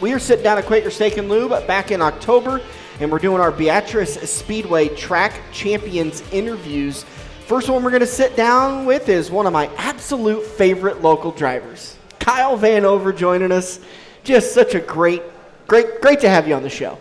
[0.00, 2.62] We are sitting down at Quaker Steak and Lube back in October,
[3.00, 7.04] and we're doing our Beatrice Speedway Track Champions interviews.
[7.46, 11.32] First one we're going to sit down with is one of my absolute favorite local
[11.32, 13.78] drivers, Kyle Vanover, joining us.
[14.24, 15.22] Just such a great,
[15.66, 16.98] great, great to have you on the show.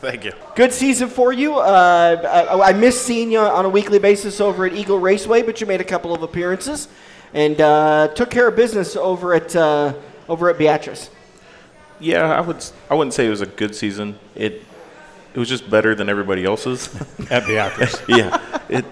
[0.00, 0.32] Thank you.
[0.54, 1.56] Good season for you.
[1.56, 5.60] Uh, I, I miss seeing you on a weekly basis over at Eagle Raceway, but
[5.60, 6.86] you made a couple of appearances
[7.34, 9.94] and uh, took care of business over at uh,
[10.28, 11.10] over at Beatrice.
[12.00, 12.64] Yeah, I would.
[12.90, 14.18] I wouldn't say it was a good season.
[14.34, 14.64] It
[15.34, 16.88] it was just better than everybody else's.
[17.30, 18.00] At Beatrice.
[18.08, 18.40] yeah.
[18.68, 18.84] It.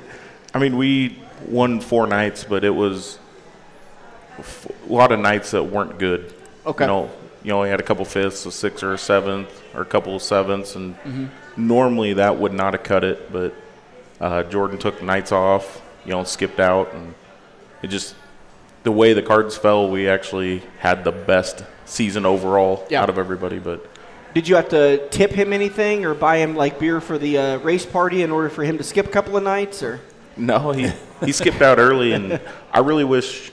[0.53, 3.19] I mean, we won four nights, but it was
[4.39, 6.33] f- a lot of nights that weren't good.
[6.67, 6.85] Okay.
[6.85, 7.11] You know,
[7.43, 10.23] you only had a couple fifths, a sixth or a seventh, or a couple of
[10.23, 10.95] sevenths, and
[11.57, 13.31] normally that would not have cut it.
[13.33, 13.55] But
[14.21, 17.15] uh, Jordan took nights off, you know, skipped out, and
[17.83, 18.15] it just
[18.85, 23.03] the way the cards fell, we actually had the best season overall Yeah.
[23.03, 23.59] out of everybody.
[23.59, 23.87] But
[24.35, 27.59] Did you have to tip him anything or buy him like beer for the uh,
[27.59, 29.83] race party in order for him to skip a couple of nights?
[29.83, 30.01] Or
[30.37, 30.91] no, he
[31.25, 32.41] he skipped out early, and
[32.73, 33.53] I really wish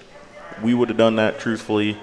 [0.64, 1.40] we would have done that.
[1.40, 1.98] Truthfully,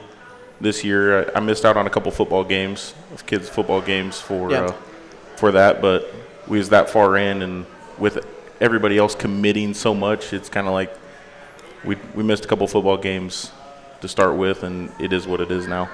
[0.60, 2.94] this year I, I missed out on a couple football games,
[3.26, 4.66] kids' football games for Yeah.
[4.66, 4.72] uh,
[5.36, 6.12] for that, but
[6.46, 7.66] we was that far in, and
[7.98, 8.24] with
[8.60, 10.92] everybody else committing so much, it's kind of like
[11.84, 13.50] we we missed a couple football games
[14.00, 15.88] to start with, and it is what it is now.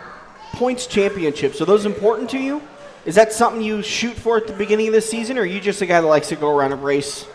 [0.55, 2.63] Points championships are those important to you?
[3.05, 5.61] Is that something you shoot for at the beginning of the season, or are you
[5.61, 7.27] just a guy that likes to go around and race?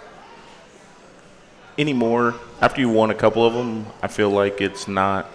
[1.77, 5.27] anymore after you won a couple of them i feel like it's not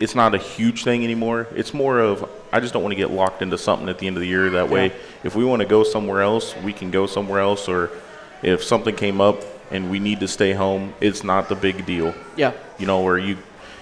[0.00, 3.10] it's not a huge thing anymore it's more of i just don't want to get
[3.10, 4.94] locked into something at the end of the year that way Yeah.
[5.24, 7.90] if we want to go somewhere else we can go somewhere else or
[8.42, 12.14] if something came up and we need to stay home it's not the big deal
[12.34, 12.52] Yeah.
[12.78, 13.36] you know where you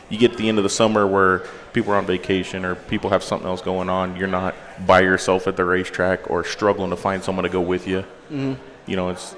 [0.09, 1.45] you get to the end of the summer where
[1.77, 4.55] people are on vacation or people have something else going on you're not
[4.87, 8.55] by yourself at the racetrack or struggling to find someone to go with you Mm-hmm.
[8.91, 9.37] you know it's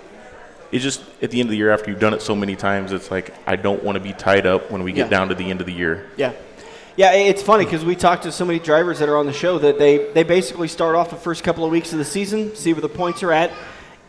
[0.71, 2.93] it's just at the end of the year after you've done it so many times
[2.93, 5.17] it's like i don't want to be tied up when we get Yeah.
[5.19, 6.33] down to the end of the year Yeah.
[6.97, 9.59] Yeah, it's funny because we talked to so many drivers that are on the show
[9.59, 12.73] that they, they basically start off the first couple of weeks of the season, see
[12.73, 13.53] where the points are at,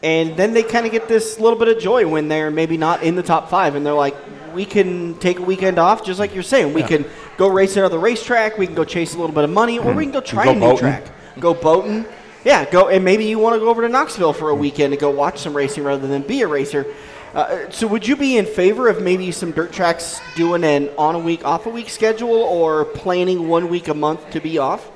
[0.03, 3.03] and then they kind of get this little bit of joy when they're maybe not
[3.03, 4.15] in the top five, and they're like,
[4.53, 6.73] we can take a weekend off, just like you're saying.
[6.73, 7.05] We can
[7.37, 10.03] go race another racetrack, we can go chase a little bit of money, or we
[10.03, 10.79] can go try Go a new boating.
[10.79, 11.03] track.
[11.39, 12.05] Go boating.
[12.45, 14.99] Yeah, go, and maybe you want to go over to Knoxville for a weekend and
[14.99, 16.85] go watch some racing rather than be a racer.
[17.33, 21.13] Uh, so, would you be in favor of maybe some dirt tracks doing an on
[21.15, 24.89] a week, off a week schedule, or planning one week a month to be off?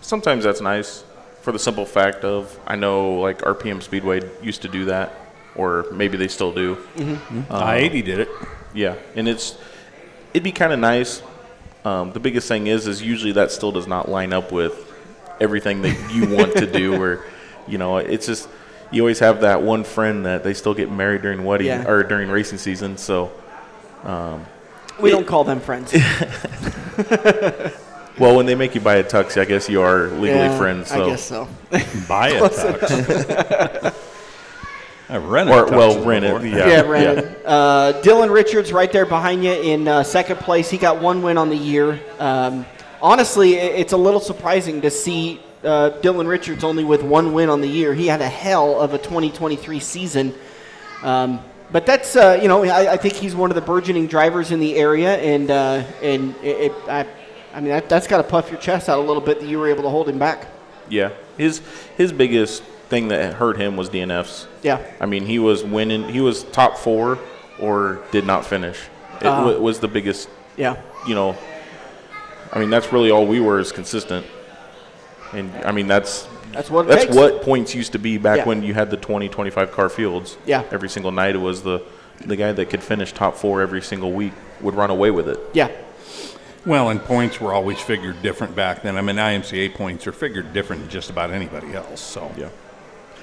[0.00, 1.02] sometimes that's nice
[1.46, 5.14] for the simple fact of i know like rpm speedway used to do that
[5.54, 7.52] or maybe they still do mm-hmm.
[7.52, 8.28] um, I-80 did it.
[8.74, 9.56] Yeah, and it's
[10.32, 11.22] it'd be kind of nice.
[11.84, 14.92] Um, the biggest thing is, is usually that still does not line up with
[15.40, 17.24] everything that you want to do, or
[17.66, 18.48] you know, it's just
[18.90, 21.88] you always have that one friend that they still get married during wedding Yeah.
[21.88, 22.98] or during racing season.
[22.98, 23.32] So,
[24.04, 24.44] um,
[25.00, 25.92] We don't call them friends.
[28.18, 30.88] well, when they make you buy a tux, I guess you are legally Yeah, friends.
[30.88, 31.48] So, I guess so.
[32.08, 33.94] Buy a tux.
[35.08, 36.44] I rented or tuxes well, rent before.
[36.44, 36.50] it.
[36.50, 37.36] Yeah, Yeah, Brandon.
[37.44, 40.68] Uh, Dylan Richards right there behind you in uh, second place.
[40.68, 42.00] He got one win on the year.
[42.18, 42.66] Um,
[43.00, 47.60] honestly, it's a little surprising to see uh, Dylan Richards only with one win on
[47.60, 47.94] the year.
[47.94, 50.34] He had a hell of a 2023 season.
[51.02, 51.40] Um,
[51.70, 54.60] but that's uh, you know I, I think he's one of the burgeoning drivers in
[54.60, 57.06] the area, and uh, and it, it, I,
[57.56, 59.58] I mean that, that's got to puff your chest out a little bit that you
[59.58, 60.46] were able to hold him back.
[60.88, 61.60] Yeah, his
[61.96, 64.46] his biggest thing that hurt him was DNFs.
[64.62, 64.78] Yeah.
[65.00, 66.08] I mean, he was winning.
[66.08, 67.18] He was top four
[67.58, 68.78] or did not finish.
[69.20, 69.52] It Uh-huh.
[69.54, 70.28] wa- was the biggest.
[70.56, 70.76] Yeah.
[71.08, 71.34] You know,
[72.52, 74.24] I mean, that's really all we were is consistent.
[75.32, 77.16] And I mean, that's That's what that's takes.
[77.16, 78.44] what points used to be back Yeah.
[78.44, 80.36] when you had the 20, 25 car fields.
[80.46, 80.62] Yeah.
[80.70, 81.80] Every single night, it was the
[82.24, 85.38] the guy that could finish top four every single week would run away with it.
[85.52, 85.68] Yeah.
[86.66, 88.96] Well, and points were always figured different back then.
[88.96, 92.00] I mean, IMCA points are figured different than just about anybody else.
[92.00, 92.48] So Yeah.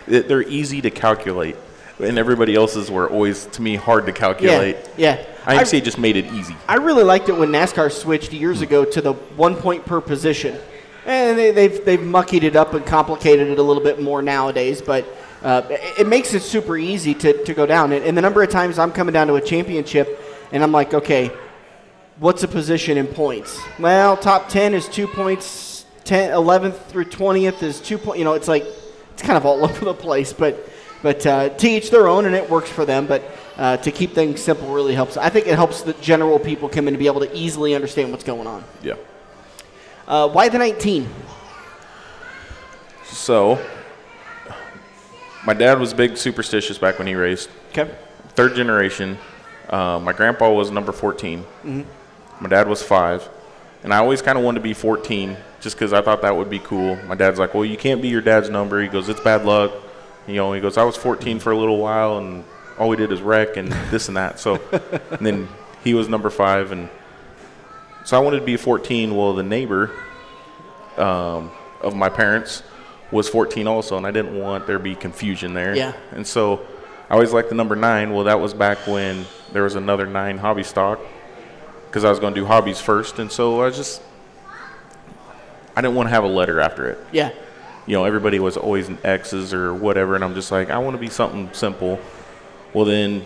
[0.06, 1.56] They're easy to calculate,
[1.98, 4.76] and everybody else's were always, to me, hard to calculate.
[4.98, 5.24] Yeah.
[5.46, 5.56] yeah.
[5.62, 6.56] IMCA just made it easy.
[6.68, 10.58] I really liked it when NASCAR switched years ago to the one point per position.
[11.06, 14.82] And they, they've they've muckied it up and complicated it a little bit more nowadays,
[14.82, 15.06] but
[15.42, 17.92] uh, it, it makes it super easy to, to go down.
[17.92, 20.22] And, and the number of times I'm coming down to a championship,
[20.54, 21.30] and I'm like, okay,
[22.20, 23.60] what's a position in points?
[23.80, 28.20] Well, top 10 is two points, 10, 11th through 20th is two points.
[28.20, 28.66] You know, it's like,
[29.14, 30.70] it's kind of all over the place, but,
[31.02, 33.08] but uh, to each their own, and it works for them.
[33.08, 33.24] But
[33.58, 35.18] uh, to keep things simple really helps.
[35.18, 38.12] I think it helps the general people come in to be able to easily understand
[38.12, 38.64] what's going on.
[38.82, 38.96] Yeah.
[40.08, 41.08] Uh, why the 19?
[43.06, 43.64] So,
[45.46, 47.50] my dad was big superstitious back when he raced.
[47.70, 47.94] Okay.
[48.30, 49.18] Third generation.
[49.70, 51.46] Uh, my grandpa was number 14.
[52.40, 53.28] My dad was five.
[53.84, 56.50] And I always kind of wanted to be 14 just because I thought that would
[56.50, 56.96] be cool.
[57.06, 58.82] My dad's like, well, you can't be your dad's number.
[58.82, 59.74] He goes, it's bad luck.
[60.26, 62.46] You know, he goes, I was 14 for a little while and
[62.80, 64.40] all we did is wreck and this and that.
[64.40, 64.56] So,
[65.12, 65.50] and then
[65.84, 66.72] he was number five.
[66.72, 66.90] And
[68.06, 69.16] so I wanted to be 14.
[69.16, 69.92] Well, the neighbor
[70.98, 71.52] um,
[71.82, 72.64] of my parents
[73.12, 75.76] was 14 also, and I didn't want there to be confusion there.
[75.76, 75.94] Yeah.
[76.12, 76.66] And so
[77.10, 78.14] I always liked the number nine.
[78.14, 81.00] Well, that was back when there was another nine hobby stock
[81.94, 83.20] because I was going to do hobbies first.
[83.20, 84.02] And so I just,
[85.76, 86.98] I didn't want to have a letter after it.
[87.12, 87.30] Yeah.
[87.86, 90.96] You know, everybody was always in X's or whatever, and I'm just like, I want
[90.96, 92.00] to be something simple.
[92.74, 93.24] Well, then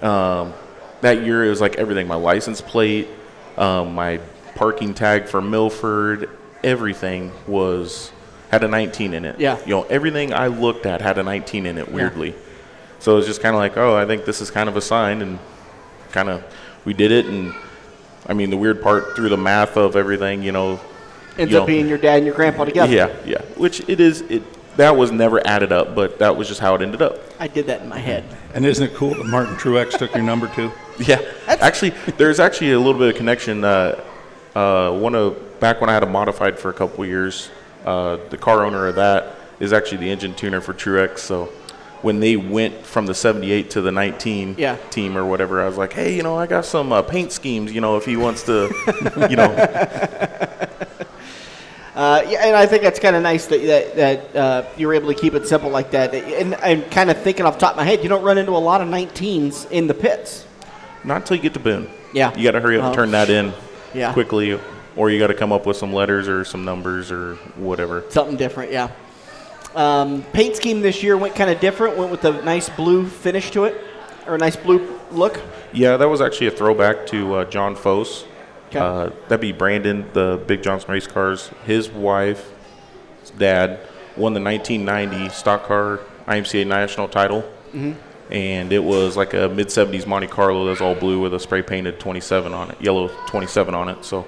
[0.00, 0.52] um,
[1.00, 3.08] that year it was like everything my license plate,
[3.56, 4.20] um, my
[4.54, 6.30] parking tag for Milford,
[6.62, 8.12] everything was
[8.52, 9.40] had a 19 in it.
[9.40, 9.58] Yeah.
[9.62, 12.36] You know, everything I looked at had a 19 in it, weirdly.
[13.00, 14.80] So it was just kind of like, oh, I think this is kind of a
[14.80, 15.40] sign, and
[16.12, 16.44] kind of
[16.84, 17.26] we did it.
[17.26, 17.54] And
[18.26, 20.80] I mean, the weird part through the math of everything, you know,
[21.38, 22.92] Ends you up know, being your dad and your grandpa together.
[22.92, 23.42] yeah, yeah.
[23.56, 24.20] Which it is.
[24.22, 24.42] It
[24.76, 27.18] that was never added up, but that was just how it ended up.
[27.38, 28.24] I did that in my head.
[28.54, 30.70] And isn't it cool that Martin Truex took your number too?
[30.98, 33.64] Yeah, actually, there's actually a little bit of connection.
[33.64, 34.04] Uh,
[34.54, 37.50] uh, one of back when I had a modified for a couple years,
[37.86, 41.20] uh, the car owner of that is actually the engine tuner for Truex.
[41.20, 41.50] So
[42.02, 44.76] when they went from the 78 to the 19 Yeah.
[44.90, 47.72] team or whatever, I was like, hey, you know, I got some uh, paint schemes.
[47.72, 48.70] You know, if he wants to,
[49.28, 49.50] you know,
[51.92, 54.94] Uh, yeah, and I think that's kind of nice that that, that uh, you were
[54.94, 56.14] able to keep it simple like that.
[56.14, 58.52] And I'm kind of thinking off the top of my head, you don't run into
[58.52, 60.46] a lot of 19s in the pits.
[61.04, 61.90] not until you get to Boone.
[62.14, 62.34] Yeah.
[62.36, 62.94] you got to hurry up and Oh.
[62.96, 63.52] turn that in
[63.92, 64.12] Yeah.
[64.14, 64.58] quickly,
[64.96, 68.04] or you got to come up with some letters or some numbers or whatever.
[68.08, 68.88] Something different, yeah.
[69.74, 71.96] Um, paint scheme this year went kind of different.
[71.96, 73.80] Went with a nice blue finish to it,
[74.26, 75.40] or a nice blue look.
[75.72, 78.24] Yeah, that was actually a throwback to uh, John Fosse.
[78.68, 78.78] Okay.
[78.78, 81.50] Uh, that'd be Brandon, the Big Johnson race cars.
[81.64, 82.52] His wife,
[83.20, 83.80] his dad,
[84.16, 87.42] won the 1990 stock car IMCA national title.
[87.72, 87.92] Mm-hmm.
[88.32, 91.62] And it was like a mid 70s Monte Carlo that's all blue with a spray
[91.62, 94.04] painted 27 on it, yellow 27 on it.
[94.04, 94.26] So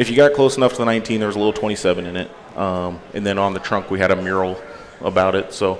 [0.00, 2.30] if you got close enough to the 19, there was a little 27 in it.
[2.56, 4.58] Um, and then on the trunk, we had a mural
[5.02, 5.52] about it.
[5.52, 5.78] So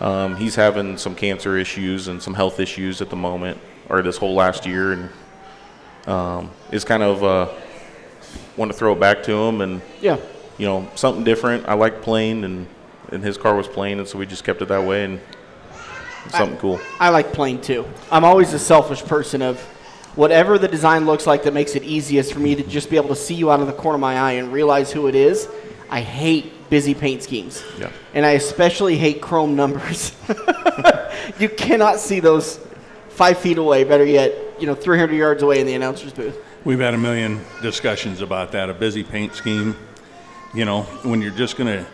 [0.00, 3.58] um, he's having some cancer issues and some health issues at the moment,
[3.88, 5.10] or this whole last year, and
[6.06, 7.52] um, is kind of uh,
[8.56, 10.18] want to throw it back to him, and Yeah.
[10.56, 11.66] you know something different.
[11.68, 12.68] I like plain, and
[13.10, 15.20] and his car was plain, and so we just kept it that way, and
[16.30, 16.78] something cool.
[17.00, 17.84] I like plain too.
[18.12, 19.60] I'm always a selfish person of
[20.18, 23.08] whatever the design looks like that makes it easiest for me to just be able
[23.08, 25.48] to see you out of the corner of my eye and realize who it is.
[25.88, 27.62] I hate busy paint schemes.
[27.78, 27.92] Yeah.
[28.14, 30.16] And I especially hate chrome numbers.
[31.38, 32.58] you cannot see those
[33.10, 36.36] five feet away, better yet, you know, 300 yards away in the announcer's booth.
[36.64, 38.68] We've had a million discussions about that.
[38.68, 39.76] A busy paint scheme,
[40.52, 41.88] you know, when you're just going to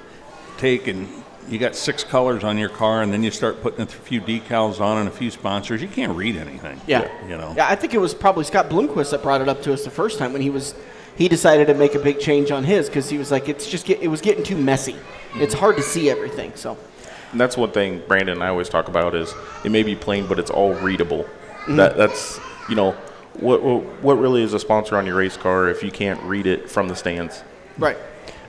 [0.56, 3.86] take and you got six colors on your car, and then you start putting a
[3.86, 6.80] few decals on and a few sponsors, you can't read anything.
[6.86, 7.10] Yeah.
[7.28, 7.54] you know.
[7.56, 9.90] Yeah, I think it was probably Scott Bloomquist that brought it up to us the
[9.90, 10.74] first time when he was
[11.16, 13.86] he decided to make a big change on his because he was like it's just
[13.86, 14.96] get, it was getting too messy.
[15.36, 16.52] It's hard to see everything.
[16.54, 16.76] So
[17.32, 19.32] And that's one thing Brandon and I always talk about is
[19.64, 21.26] it may be plain, but it's all readable.
[21.68, 22.92] That that's you know
[23.34, 26.46] what, what what really is a sponsor on your race car if you can't read
[26.46, 27.42] it from the stands.
[27.78, 27.96] right.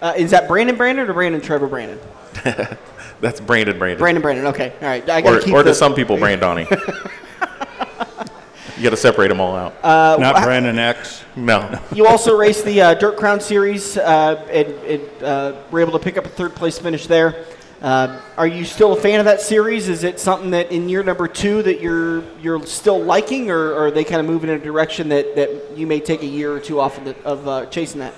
[0.02, 1.98] Uh, is that Brandon Brandon or Brandon Trevor Brandon?
[3.22, 4.00] That's Brandon Brandon.
[4.00, 4.46] Brandon Brandon.
[4.48, 4.74] Okay.
[4.82, 5.08] All right.
[5.10, 6.70] I got or to keep or the, to some people, Brandoni.
[8.78, 9.74] you got to separate them all out.
[9.84, 11.24] Uh, Not Brandon X.
[11.36, 11.80] no.
[11.94, 16.00] You also raced the uh, Dirt Crown Series uh, and, and uh, were able to
[16.00, 17.46] pick up a third place finish there.
[17.82, 19.90] Uh, are you still a fan of that series?
[19.90, 23.88] Is it something that in year number two that you're you're still liking, or, or
[23.88, 26.54] are they kind of moving in a direction that, that you may take a year
[26.54, 28.14] or two off of, the, of uh, chasing that?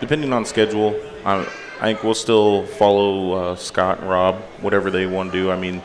[0.00, 1.46] Depending on schedule, I,
[1.82, 5.50] I think we'll still follow uh, Scott and Rob, whatever they want to do.
[5.50, 5.82] I mean,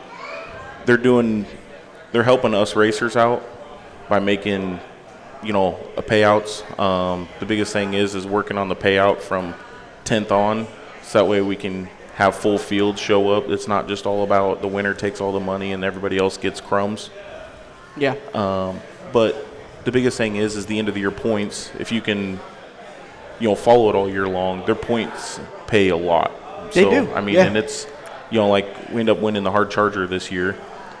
[0.86, 1.44] they're doing,
[2.12, 3.42] they're helping us racers out
[4.08, 4.78] by making
[5.42, 6.62] you know, a payouts.
[6.78, 9.56] Um, the biggest thing is is working on the payout from
[10.04, 10.68] 10th on,
[11.02, 13.48] so that way we can have full fields show up.
[13.48, 16.60] It's not just all about the winner takes all the money and everybody else gets
[16.60, 17.10] crumbs.
[17.96, 18.14] Yeah.
[18.34, 18.80] Um,
[19.12, 19.44] But
[19.84, 21.72] the biggest thing is is the end of the year points.
[21.76, 22.38] If you can,
[23.40, 26.32] you know, follow it all year long, their points pay a lot.
[26.72, 27.44] They so, do, I mean, yeah.
[27.44, 27.86] and it's,
[28.30, 30.56] you know, like we end up winning the hard charger this year,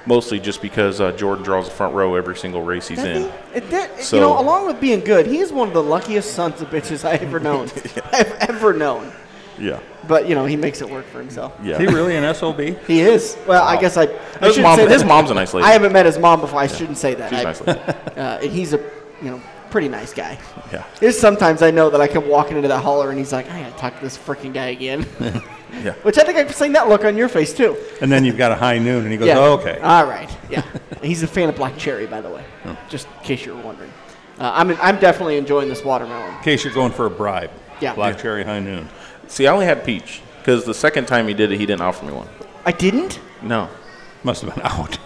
[0.06, 3.22] mostly just because uh, Jordan draws the front row every single race he's That in.
[3.24, 6.60] thing- it- that- you know, along with being good, he's one of the luckiest sons
[6.62, 7.68] of bitches I ever known.
[8.12, 9.10] I've ever known.
[9.58, 9.80] Yeah.
[10.06, 11.52] But you know, he makes it work for himself.
[11.62, 11.72] Yeah.
[11.74, 12.60] Is he really an SOB?
[12.86, 13.36] He is.
[13.46, 14.04] Well, I guess I.
[14.04, 15.66] I His, shouldn't mom, say his mom's a nice lady.
[15.66, 16.60] I haven't met his mom before.
[16.60, 17.28] I shouldn't say that.
[17.30, 17.80] She's I- a nice lady.
[18.16, 18.78] uh, he's a,
[19.20, 20.38] you know, pretty nice guy.
[20.72, 20.84] Yeah.
[21.00, 23.62] There's sometimes I know that I come walking into that holler and he's like, I
[23.62, 25.06] gotta talk to this freaking guy again.
[25.72, 25.92] Yeah.
[26.02, 27.76] Which I think I've seen that look on your face too.
[28.00, 29.38] And then you've got a high noon, and he goes, yeah.
[29.38, 29.78] oh, okay.
[29.80, 30.34] All right.
[30.50, 30.62] Yeah.
[31.02, 32.44] he's a fan of Black Cherry, by the way,
[32.88, 33.92] just in case you were wondering.
[34.38, 36.34] Uh, I'm, I'm definitely enjoying this watermelon.
[36.34, 37.50] In case you're going for a bribe.
[37.80, 37.94] Yeah.
[37.94, 38.22] Black Yeah.
[38.22, 38.88] cherry high noon.
[39.26, 42.04] See, I only had peach because the second time he did it, he didn't offer
[42.06, 42.28] me one.
[42.64, 43.20] I didn't.
[43.42, 43.68] No.
[44.24, 44.98] Must have been out.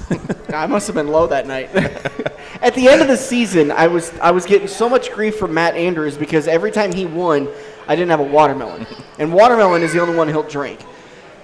[0.54, 1.74] I must have been low that night.
[2.62, 5.54] At the end of the season, I was I was getting so much grief from
[5.54, 7.48] Matt Andrews because every time he won,
[7.88, 8.86] I didn't have a watermelon,
[9.18, 10.80] and watermelon is the only one he'll drink.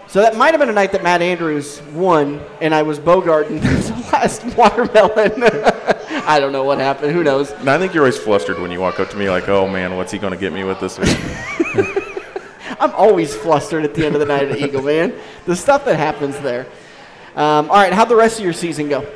[0.07, 3.61] So that might have been a night that Matt Andrews won, and I was bogarting
[3.61, 5.43] the last watermelon.
[6.27, 7.13] I don't know what happened.
[7.13, 7.53] Who knows?
[7.63, 9.97] No, I think you're always flustered when you walk up to me like, oh man,
[9.97, 11.15] what's he going to get me with this week?
[12.81, 15.15] I'm always flustered at the end of the night at Eagle, man.
[15.47, 16.67] The stuff that happens there.
[17.37, 19.07] Um, all right, how'd the rest of your season go?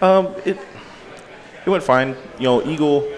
[0.00, 0.58] Um, it
[1.64, 2.16] it went fine.
[2.38, 3.12] You know, Eagle.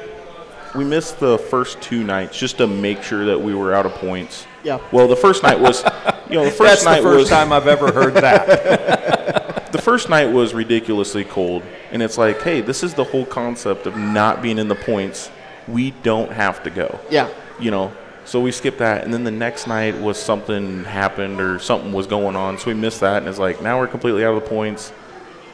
[0.74, 3.92] We missed the first two nights just to make sure that we were out of
[3.94, 4.46] points.
[4.62, 4.80] Yeah.
[4.92, 5.82] Well, the first night was,
[6.28, 9.72] you know, the first That's night the first was time I've ever heard that.
[9.72, 13.86] the first night was ridiculously cold, and it's like, hey, this is the whole concept
[13.86, 15.30] of not being in the points.
[15.66, 17.00] We don't have to go.
[17.10, 17.30] Yeah.
[17.58, 17.92] You know,
[18.28, 22.06] so we skipped that, and then the next night was something happened or something was
[22.06, 24.48] going on, so we missed that, and it's like now we're completely out of the
[24.48, 24.92] points.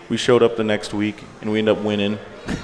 [0.08, 2.18] We showed up the next week, and we end up winning.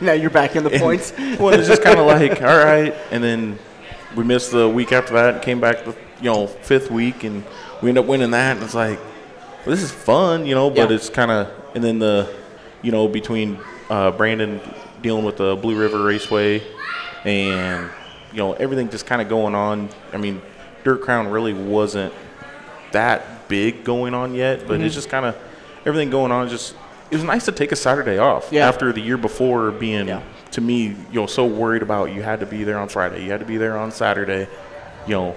[0.00, 1.12] Now you're back in the points.
[1.38, 2.92] well, it's just kind of like, all right.
[3.12, 3.56] And then
[4.16, 7.44] we missed the week after that and came back the, you know, fifth week and
[7.80, 8.56] we end up winning that.
[8.56, 10.96] And it's like, well, this is fun, you know, but Yeah.
[10.96, 12.34] it's kind of, and then the,
[12.82, 14.60] you know, between uh, Brandon
[15.02, 16.62] dealing with the Blue River Raceway
[17.24, 17.88] and,
[18.36, 19.88] you know, everything just kind of going on.
[20.12, 20.42] I mean,
[20.84, 22.12] Dirt Crown really wasn't
[22.92, 24.88] that big going on yet, but it's mm-hmm.
[24.88, 25.34] just kind of
[25.86, 26.46] everything going on.
[26.50, 26.74] Just
[27.10, 28.68] it was nice to take a Saturday off Yeah.
[28.68, 30.20] after the year before being Yeah.
[30.50, 33.30] to me, you know, so worried about you had to be there on Friday, you
[33.30, 34.48] had to be there on Saturday.
[35.06, 35.36] You know,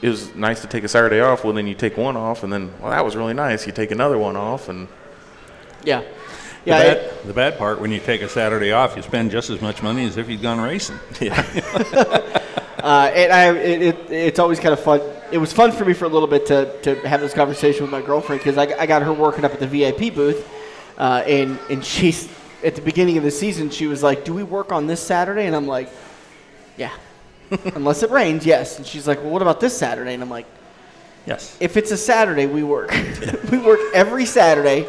[0.00, 1.44] it was nice to take a Saturday off.
[1.44, 3.66] Well, then you take one off, and then well, that was really nice.
[3.66, 4.88] You take another one off, and
[5.84, 6.00] Yeah.
[6.64, 6.78] The Yeah.
[6.82, 9.60] bad, it- the bad part, when you take a Saturday off, you spend just as
[9.60, 10.98] much money as if you'd gone racing.
[12.82, 15.00] Uh, and I, it, it, it's always kind of fun.
[15.30, 17.92] It was fun for me for a little bit to, to have this conversation with
[17.92, 20.48] my girlfriend because I, I got her working up at the VIP booth,
[20.98, 22.28] uh, and and she's
[22.64, 25.46] at the beginning of the season she was like, "Do we work on this Saturday?"
[25.46, 25.90] And I'm like,
[26.76, 26.90] "Yeah,
[27.76, 30.46] unless it rains, yes." And she's like, "Well, what about this Saturday?" And I'm like,
[31.24, 31.56] Yes.
[31.60, 32.92] "If it's a Saturday, we work.
[33.52, 34.88] we work every Saturday,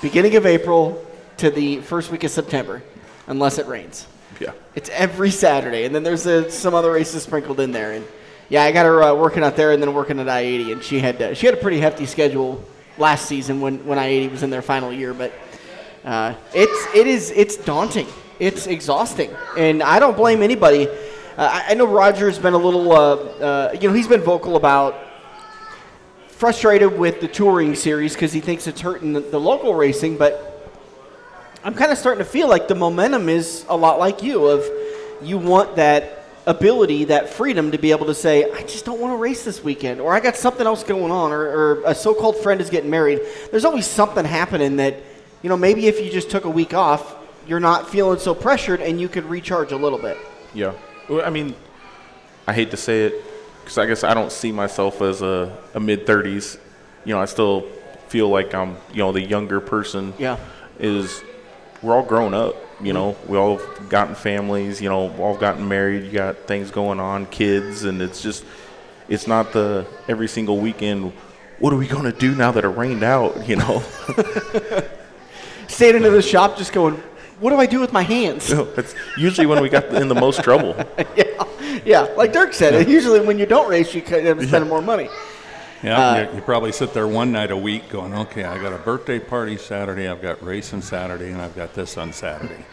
[0.00, 1.04] beginning of April
[1.38, 2.82] to the first week of September,
[3.26, 4.06] unless it rains."
[4.40, 7.92] yeah, It's every Saturday, and then there's uh some other races sprinkled in there.
[7.92, 8.04] And
[8.48, 10.98] yeah, I got her uh, working out there, and then working at I-80, and she
[10.98, 12.64] had uh, she had a pretty hefty schedule
[12.98, 15.14] last season when when I-80 was in their final year.
[15.14, 15.32] But
[16.04, 18.06] uh, it's it is it's daunting,
[18.38, 20.88] it's exhausting, and I don't blame anybody.
[20.88, 24.54] Uh, I, I know Roger's been a little, uh, uh, you know, he's been vocal
[24.54, 24.94] about
[26.28, 30.52] frustrated with the touring series because he thinks it's hurting the, the local racing, but.
[31.64, 34.62] I'm kind of starting to feel like the momentum is a lot like you of
[35.22, 39.14] you want that ability, that freedom to be able to say, I just don't want
[39.14, 42.36] to race this weekend, or I got something else going on, or, or a so-called
[42.36, 43.22] friend is getting married.
[43.50, 44.96] There's always something happening that,
[45.42, 47.16] you know, maybe if you just took a week off,
[47.46, 50.18] you're not feeling so pressured and you could recharge a little bit.
[50.52, 50.74] yeah.
[51.08, 51.54] Well, I mean,
[52.46, 53.24] I hate to say it
[53.60, 56.58] because I guess I don't see myself as a, a mid 30s.
[57.06, 57.62] You know, I still
[58.08, 60.12] feel like I'm, you know, the younger person.
[60.18, 60.38] Yeah.
[60.78, 61.22] Is
[61.84, 62.56] we're all grown up.
[62.80, 64.80] You know, we all gotten families.
[64.80, 66.04] You know, all gotten married.
[66.04, 68.44] You got things going on, kids, and it's just,
[69.08, 71.12] it's not the every single weekend.
[71.60, 73.48] What are we going to do now that it rained out?
[73.48, 73.82] You know,
[75.68, 76.94] Standing in the shop just going,
[77.40, 78.50] what do I do with my hands?
[78.50, 80.74] it's usually when we got in the most trouble.
[81.16, 81.44] yeah,
[81.84, 82.00] yeah.
[82.16, 85.08] Like Dirk said, usually when you don't race, you could end up spending more money.
[85.84, 88.72] Yeah, Uh, you, you probably sit there one night a week going, okay, I got
[88.72, 92.64] a birthday party Saturday, I've got racing Saturday, and I've got this on Saturday.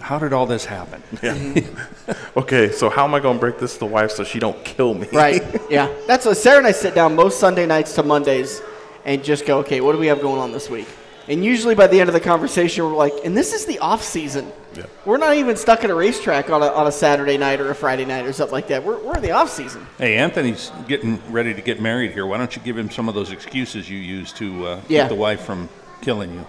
[0.00, 1.02] how did all this happen?
[1.22, 1.60] Yeah.
[2.36, 4.62] Okay, so how am I going to break this to the wife so she don't
[4.64, 5.08] kill me?
[5.12, 5.42] Right.
[5.70, 5.92] Yeah.
[6.06, 8.60] That's what Sarah and I sit down most Sunday nights to Mondays
[9.04, 10.86] and just go, okay, what do we have going on this week?
[11.26, 14.02] And usually by the end of the conversation, we're like, and this is the off
[14.04, 14.52] season.
[14.76, 14.86] Yeah.
[15.04, 17.74] We're not even stuck at a racetrack on a, on a Saturday night or a
[17.74, 18.84] Friday night or something like that.
[18.84, 19.86] We're, we're in the off season.
[19.98, 22.26] Hey, Anthony's getting ready to get married here.
[22.26, 25.02] Why don't you give him some of those excuses you use to uh, Yeah.
[25.02, 25.68] keep the wife from
[26.02, 26.46] killing you?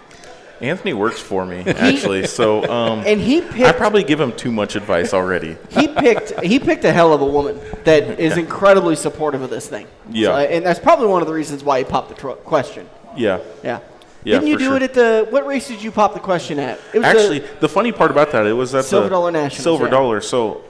[0.59, 2.25] Anthony works for me, actually.
[2.25, 5.55] so um, And he I probably give him too much advice already.
[5.69, 9.67] he picked he picked a hell of a woman that is incredibly supportive of this
[9.69, 9.85] thing.
[10.09, 10.29] Yeah.
[10.29, 12.89] So, and that's probably one of the reasons why he popped the tr- question.
[13.15, 13.39] Yeah.
[13.63, 13.81] Yeah.
[14.27, 14.75] Yeah, Didn't you do sure.
[14.75, 16.81] it at the what race did you pop the question at?
[16.93, 19.31] It was Actually, the, the funny part about that, it was at Silver the Dollar
[19.31, 19.91] Nationals, Silver yeah.
[19.91, 20.19] Dollar.
[20.19, 20.65] So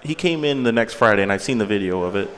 [0.00, 2.30] he came in the next Friday, and I seen the video of it.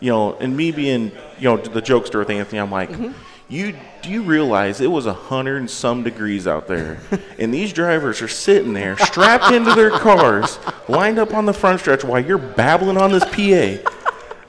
[0.00, 3.12] You know, and me being, you know, the jokester with Anthony, I'm like, Mm-hmm.
[3.48, 6.98] you do you realize it was a hundred and some degrees out there,
[7.38, 11.78] and these drivers are sitting there strapped into their cars, lined up on the front
[11.78, 13.87] stretch while you're babbling on this PA.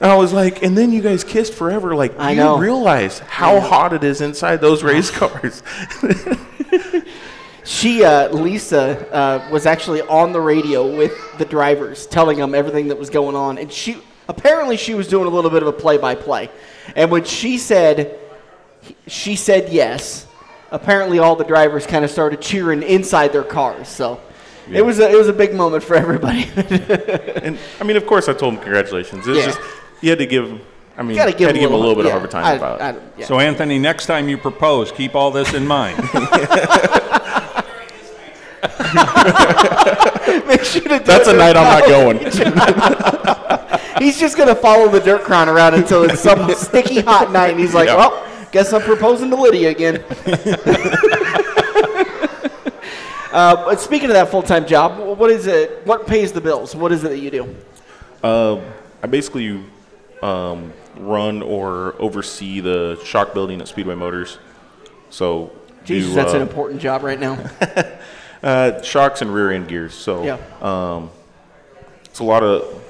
[0.00, 1.94] And I was like, and then you guys kissed forever.
[1.94, 2.58] Like, do I you know.
[2.58, 5.62] realize how hot it is inside those race cars?
[7.64, 12.88] she uh, Lisa uh, was actually on the radio with the drivers, telling them everything
[12.88, 15.72] that was going on, and she apparently she was doing a little bit of a
[15.72, 16.48] play-by-play.
[16.96, 18.18] And when she said
[19.06, 20.26] she said yes,
[20.70, 23.88] apparently all the drivers kind of started cheering inside their cars.
[23.88, 24.20] So.
[24.72, 26.44] It was a, it was a big moment for everybody.
[27.42, 29.26] And I mean, of course, I told him congratulations.
[29.26, 29.46] It's Yeah.
[29.46, 29.58] just
[30.00, 30.60] you had to give.
[30.96, 32.30] I mean, Gotta give had to him give him a little bit yeah, of hard
[32.30, 33.02] time I- about I- it.
[33.18, 33.26] yeah.
[33.26, 35.96] So, Anthony, next time you propose, keep all this in mind.
[40.46, 42.18] Make sure to do That's a night I'm not going.
[44.02, 47.60] He's just gonna follow the dirt crown around until it's some sticky hot night, and
[47.60, 47.96] he's like, Yeah.
[47.96, 50.02] "Well, guess I'm proposing to Lydia again."
[53.32, 55.82] uh, but speaking of that full-time job, what is it?
[55.86, 56.74] What pays the bills?
[56.74, 57.54] What is it that you do?
[58.22, 58.60] Uh,
[59.02, 59.62] I basically
[60.22, 64.38] um, run or oversee the shock building at Speedway Motors.
[65.10, 65.52] So
[65.84, 67.38] Jesus, do, that's an uh, important job right now.
[68.42, 69.94] uh, shocks and rear end gears.
[69.94, 70.38] So Yeah.
[70.60, 71.10] um,
[72.04, 72.82] it's a lot of.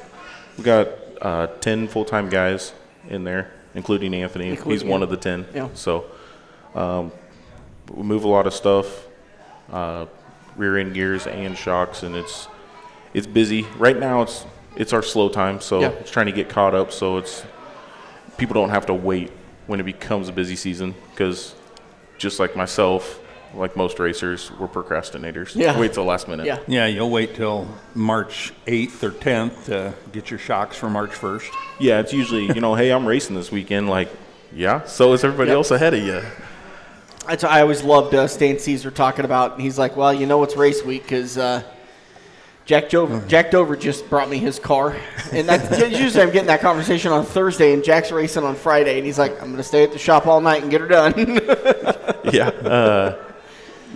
[0.58, 0.88] We got
[1.22, 2.72] uh, ten full time guys
[3.08, 4.50] in there, including Anthony.
[4.50, 5.46] Including He's one of the ten.
[5.54, 5.68] Yeah.
[5.74, 6.06] So
[6.74, 7.12] um,
[7.92, 9.06] we move a lot of stuff,
[9.72, 10.06] uh,
[10.56, 12.48] rear end gears and shocks, and it's
[13.14, 14.22] it's busy right now.
[14.22, 14.44] It's
[14.80, 15.88] it's our slow time, so Yeah.
[16.00, 16.90] it's trying to get caught up.
[16.90, 17.44] So it's
[18.38, 19.30] people don't have to wait
[19.66, 21.54] when it becomes a busy season because
[22.16, 23.20] just like myself,
[23.54, 25.54] like most racers, we're procrastinators.
[25.54, 25.78] Yeah.
[25.78, 26.46] Wait till last minute.
[26.46, 26.58] Yeah.
[26.66, 31.50] yeah, you'll wait till March 8th or 10th to get your shocks for March 1st.
[31.78, 33.90] Yeah, it's usually, you know, hey, I'm racing this weekend.
[33.90, 34.08] Like,
[34.54, 35.56] yeah, so is everybody Yep.
[35.56, 36.22] else ahead of you.
[37.26, 39.52] That's I always loved uh, Stan Caesar talking about.
[39.52, 41.62] And he's like, "Well, you know it's race week because uh,
[42.70, 44.96] Jack Dover, Jack Dover just brought me his car,
[45.32, 49.04] and that's usually I'm getting that conversation on Thursday, and Jack's racing on Friday, and
[49.04, 51.14] he's like, "I'm going to stay at the shop all night and get her done."
[52.32, 52.46] yeah.
[52.46, 53.24] Uh,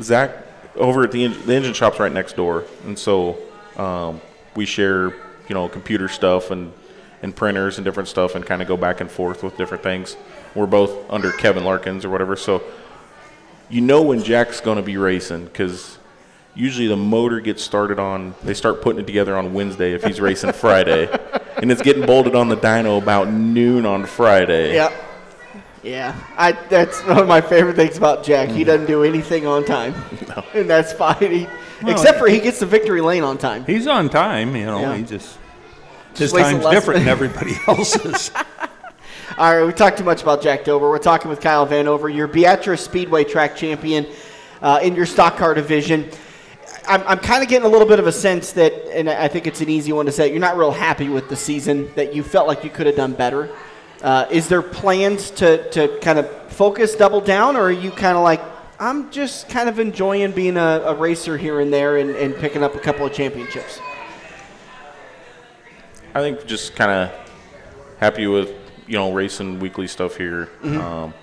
[0.03, 3.39] Zach over at the, en- the engine shop's right next door, and so
[3.77, 4.21] um,
[4.57, 5.11] we share,
[5.49, 6.73] you know, computer stuff and
[7.23, 10.17] and printers and different stuff, and kind of go back and forth with different things.
[10.57, 12.61] We're both under Kevin Larkins or whatever, so
[13.71, 15.99] you know when Jack's going to be racing because
[16.55, 18.35] usually the motor gets started on.
[18.43, 21.09] They start putting it together on Wednesday if he's racing Friday,
[21.57, 24.75] and it's getting bolted on the dyno about noon on Friday.
[24.75, 24.93] yeah,
[25.83, 26.15] yeah.
[26.37, 28.49] I that's one of my favorite things about Jack.
[28.49, 29.95] He doesn't do anything on time,
[30.55, 31.17] and that's fine.
[31.21, 31.47] He,
[31.87, 33.65] except for he gets the victory lane on time.
[33.65, 34.97] He's on time, you know, Yeah.
[34.97, 35.39] he just.
[36.17, 38.31] His waits time's different than everybody else's.
[39.37, 40.89] All right, we talked too much about Jack Dover.
[40.89, 44.07] We're talking with Kyle Vanover, your Beatrice Speedway track champion
[44.63, 46.09] uh, in your stock car division.
[46.87, 49.47] I'm, I'm kind of getting a little bit of a sense that, and I think
[49.47, 52.23] it's an easy one to say, you're not real happy with the season, that you
[52.23, 53.51] felt like you could have done better.
[54.03, 58.17] Uh, is there plans to, to kind of focus, double down, or are you kind
[58.17, 58.41] of like,
[58.79, 62.63] I'm just kind of enjoying being a, a racer here and there and, and picking
[62.63, 63.81] up a couple of championships?
[66.15, 67.11] I think just kind of
[67.99, 68.55] happy with
[68.87, 71.15] you know racing weekly stuff here, um,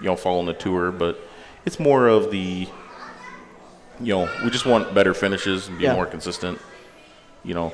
[0.00, 1.18] you know following the tour, but
[1.64, 2.68] it's more of the
[4.00, 5.94] you know we just want better finishes and be Yeah.
[5.94, 6.60] more consistent.
[7.44, 7.72] You know,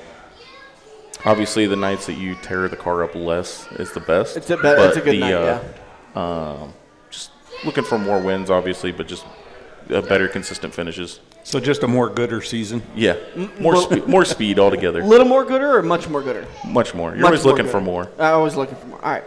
[1.25, 4.37] obviously the nights that you tear the car up less is the best.
[4.37, 5.63] It's a be- it's a but good the, night,
[6.15, 6.21] uh,
[6.63, 6.73] um,
[7.11, 7.31] just
[7.65, 9.25] looking for more wins, obviously, but just
[9.91, 11.21] uh, better consistent finishes.
[11.45, 12.83] so just a more gooder season.
[12.95, 13.17] Yeah,
[13.59, 15.01] more well- spe- more speed altogether.
[15.01, 16.47] A little more gooder or much more gooder?
[16.67, 17.11] Much more.
[17.11, 17.73] You're Much always more looking good.
[17.73, 18.09] for more.
[18.19, 19.05] I always looking for more.
[19.05, 19.25] All right.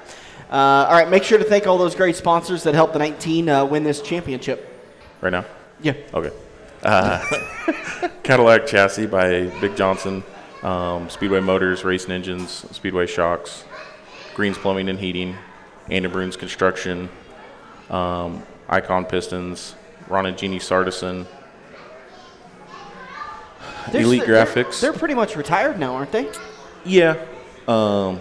[0.51, 0.55] Uh,
[0.87, 1.09] all right.
[1.09, 4.01] Make sure to thank all those great sponsors that helped the 19 uh, win this
[4.01, 4.71] championship.
[5.21, 5.43] Right now.
[5.81, 5.93] Yeah.
[6.13, 6.31] Okay.
[8.23, 10.23] Cadillac chassis by Big Johnson,
[10.61, 13.63] um, Speedway Motors, Racing Engines, Speedway Shocks,
[14.35, 15.35] Greens Plumbing and Heating,
[15.89, 17.09] Andy Bruins Construction,
[17.89, 19.75] um, Icon Pistons,
[20.07, 21.25] Ron and Jeannie Sardison,
[23.91, 24.79] They're Elite st- they're- Graphics.
[24.79, 26.29] They're, pretty much retired now, aren't they?
[26.83, 27.17] Yeah,
[27.67, 28.19] um,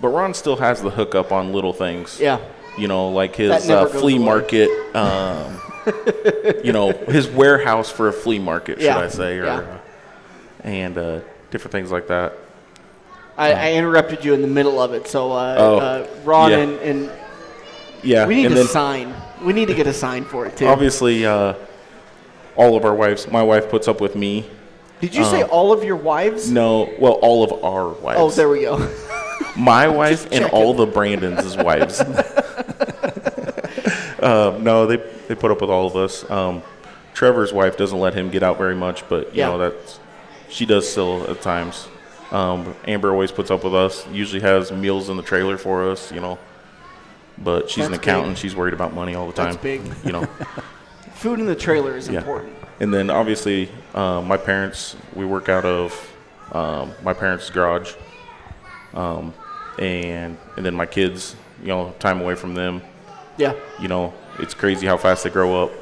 [0.00, 2.18] but Ron still has the hookup on little things.
[2.20, 2.40] Yeah.
[2.78, 4.24] You know, like his uh, flea away.
[4.24, 4.96] market.
[4.96, 5.60] Um,
[6.64, 9.56] you know, his warehouse for a flea market, should Yeah, I say, or yeah.
[9.56, 9.78] uh,
[10.62, 12.34] and uh, different things like that.
[13.36, 16.58] I, I interrupted you in the middle of it, so uh, Oh, uh, Ron yeah.
[16.58, 17.10] and, and
[18.02, 19.14] Yeah, we need and a then sign.
[19.42, 20.66] We need to get a sign for it too.
[20.66, 21.54] obviously, uh,
[22.56, 23.26] all of our wives.
[23.30, 24.46] My wife puts up with me.
[25.00, 26.50] Did you say all of your wives?
[26.50, 28.20] No, well, all of our wives.
[28.20, 28.86] Oh, there we go.
[29.56, 32.02] My wife and all the Brandons' wives.
[34.22, 34.96] um, no, they
[35.28, 36.28] they put up with all of us.
[36.30, 36.62] Um,
[37.14, 39.48] Trevor's wife doesn't let him get out very much, but you Yeah.
[39.48, 39.98] know that's
[40.48, 41.88] she does still at times.
[42.32, 44.06] Um, Amber always puts up with us.
[44.12, 46.38] Usually has meals in the trailer for us, you know.
[47.38, 48.34] But she's an accountant.
[48.34, 48.38] big.
[48.38, 49.52] She's worried about money all the time.
[49.54, 49.80] That's big.
[50.04, 50.26] You know.
[51.14, 52.18] Food in the trailer is Yeah.
[52.18, 52.54] important.
[52.80, 55.92] And then obviously, um, my parents, we work out of
[56.52, 57.92] um, my parents' garage.
[58.94, 59.32] Um,
[59.78, 62.82] and and then my kids, you know, time away from them.
[63.40, 63.54] Yeah.
[63.80, 65.72] You know, it's crazy how fast they grow up.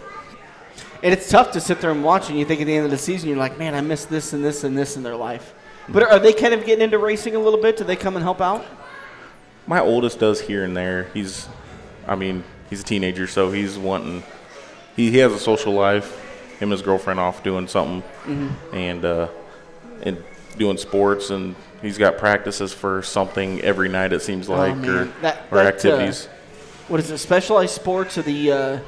[1.03, 2.90] And it's tough to sit there and watch, and you think at the end of
[2.90, 5.55] the season, you're like, man, I missed this and this and this in their life.
[5.88, 7.77] But are they kind of getting into racing a little bit?
[7.77, 8.64] Do they come and help out?
[9.66, 11.05] My oldest does here and there.
[11.14, 11.49] He's,
[12.07, 14.23] I mean, he's a teenager, so he's wanting.
[14.97, 16.16] He, he has a social life.
[16.59, 18.03] Him and his girlfriend off doing something,
[18.73, 19.29] and uh,
[20.03, 20.23] and
[20.57, 24.12] doing sports, and he's got practices for something every night.
[24.12, 25.14] It seems like, or Oh, man.
[25.23, 26.29] That- or that, uh, activities.
[26.88, 27.18] What is it?
[27.18, 28.79] Specialized sports or the uh,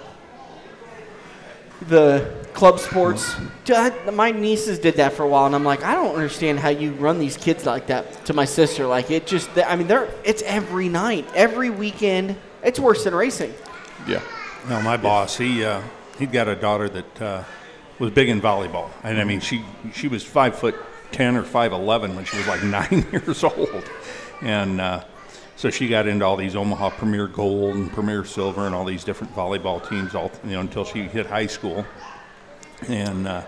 [1.89, 3.35] the club sports?
[3.65, 6.59] Dude, I- my nieces did that for a while, and I'm like, I don't understand
[6.61, 8.25] how you run these kids like that.
[8.27, 12.37] To my sister, like it just, I mean, they're it's every night, every weekend.
[12.63, 13.55] It's worse than racing.
[14.07, 14.21] yeah.
[14.69, 15.81] No, my boss, he uh,
[16.19, 17.45] he'd got a daughter that uh,
[17.99, 20.75] was big in volleyball, and I mean, she she was five foot
[21.13, 23.83] ten or five eleven when she was like nine years old,
[24.43, 25.05] and uh,
[25.61, 29.05] so she got into all these Omaha Premier Gold and Premier Silver and all these
[29.05, 31.85] different volleyball teams, all you know, until she hit high school,
[32.89, 33.43] and uh,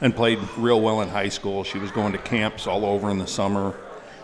[0.00, 1.62] and played real well in high school.
[1.62, 3.76] She was going to camps all over in the summer.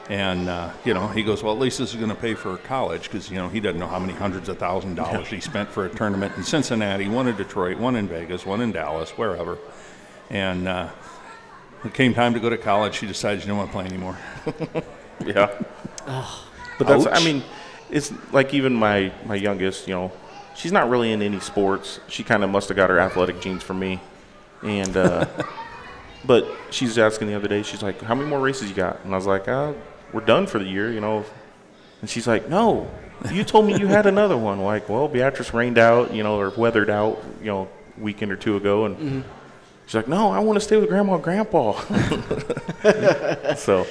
[0.09, 2.53] And uh, you know, he goes, well, at least this is going to pay for
[2.53, 5.41] her college because you know he doesn't know how many hundreds of thousand dollars he
[5.41, 9.11] spent for a tournament in Cincinnati, one in Detroit, one in Vegas, one in Dallas,
[9.11, 9.59] wherever.
[10.31, 10.89] And uh,
[11.85, 12.95] it came time to go to college.
[12.95, 14.17] She decided she didn't want to play anymore.
[15.25, 15.51] Yeah.
[16.79, 17.43] But that's, I mean,
[17.91, 20.13] it's like even my, my youngest, you know,
[20.55, 22.01] she's not really in any sports.
[22.09, 24.01] She kind of must have got her athletic genes from me.
[24.63, 25.27] And, uh,
[26.25, 29.05] but she's asking the other day, she's like, how many more races you got?
[29.05, 29.73] And I was like, uh,
[30.13, 31.25] we're done for the year, you know.
[32.01, 32.91] And she's like, no,
[33.31, 34.61] you told me you had another one.
[34.61, 38.37] Like, well, Beatrice rained out, you know, or weathered out, you know, a weekend or
[38.37, 38.85] two ago.
[38.87, 39.25] And
[39.87, 41.73] she's like, no, I want to stay with grandma and grandpa.
[43.57, 43.87] so,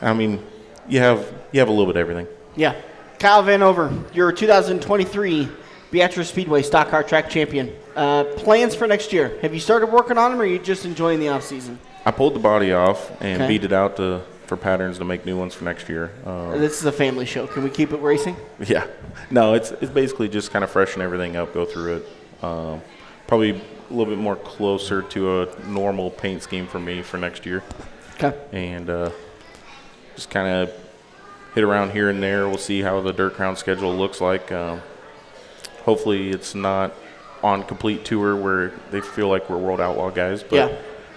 [0.00, 0.44] I mean,
[0.88, 2.26] you have you have a little bit of everything.
[2.56, 2.74] Yeah.
[3.18, 5.48] Kyle Vanover, your 2023
[5.90, 7.72] Beatrice Speedway Stock Car Track Champion.
[7.96, 9.38] Uh, plans for next year?
[9.42, 11.78] Have you started working on them, or are you just enjoying the off season?
[12.04, 13.48] I pulled the body off and Okay.
[13.54, 16.10] beat it out to for patterns to make new ones for next year.
[16.26, 17.46] Um, This is a family show.
[17.46, 18.36] Can we keep it racing?
[18.60, 18.84] yeah,
[19.30, 22.08] no, it's it's basically just kind of freshen everything up, go through it.
[22.44, 22.82] Um,
[23.26, 23.60] probably a
[23.94, 27.62] little bit more closer to a normal paint scheme for me for next year,
[28.20, 28.36] Okay.
[28.52, 29.10] and uh,
[30.14, 30.72] just kind of
[31.54, 32.48] hit around here and there.
[32.48, 34.50] We'll see how the dirt crown schedule looks like.
[34.52, 34.80] Um,
[35.84, 36.92] hopefully, it's not
[37.42, 40.72] on complete tour where they feel like we're world outlaw guys, but.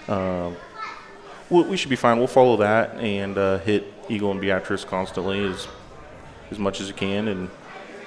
[0.08, 0.52] yeah.
[1.50, 2.18] we we should be fine.
[2.18, 5.66] We'll follow that and uh, hit Eagle and Beatrice constantly as
[6.50, 7.50] as much as you can, and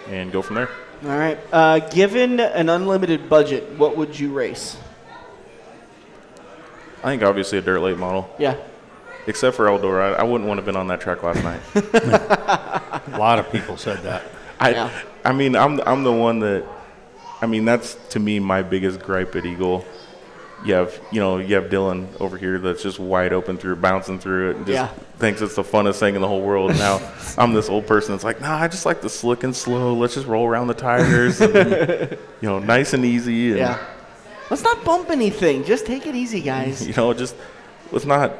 [0.07, 0.69] and go from there.
[1.03, 1.39] All right.
[1.51, 4.77] Uh, given an unlimited budget, what would you race?
[7.03, 8.55] I think obviously a dirt late model, Yeah.
[9.27, 10.15] Except for Eldora.
[10.15, 11.61] I, I wouldn't want to have been on that track last night.
[11.75, 14.23] A lot of people said that.
[14.59, 15.01] I Yeah.
[15.25, 16.65] I mean I'm I'm the one that
[17.41, 19.85] I mean that's to me my biggest gripe at Eagle.
[20.63, 24.19] You have you know you have Dylan over here that's just wide open through bouncing
[24.19, 24.87] through it and just Yeah.
[25.17, 26.71] thinks it's the funnest thing in the whole world.
[26.77, 26.99] Now
[27.37, 29.93] I'm this old person that's like, nah, I just like the slick and slow.
[29.95, 33.49] Let's just roll around the tires, and, you know, nice and easy.
[33.49, 33.83] And, Yeah.
[34.51, 35.63] Let's not bump anything.
[35.63, 36.85] Just take it easy, guys.
[36.87, 37.35] You know, just
[37.91, 38.33] let's not.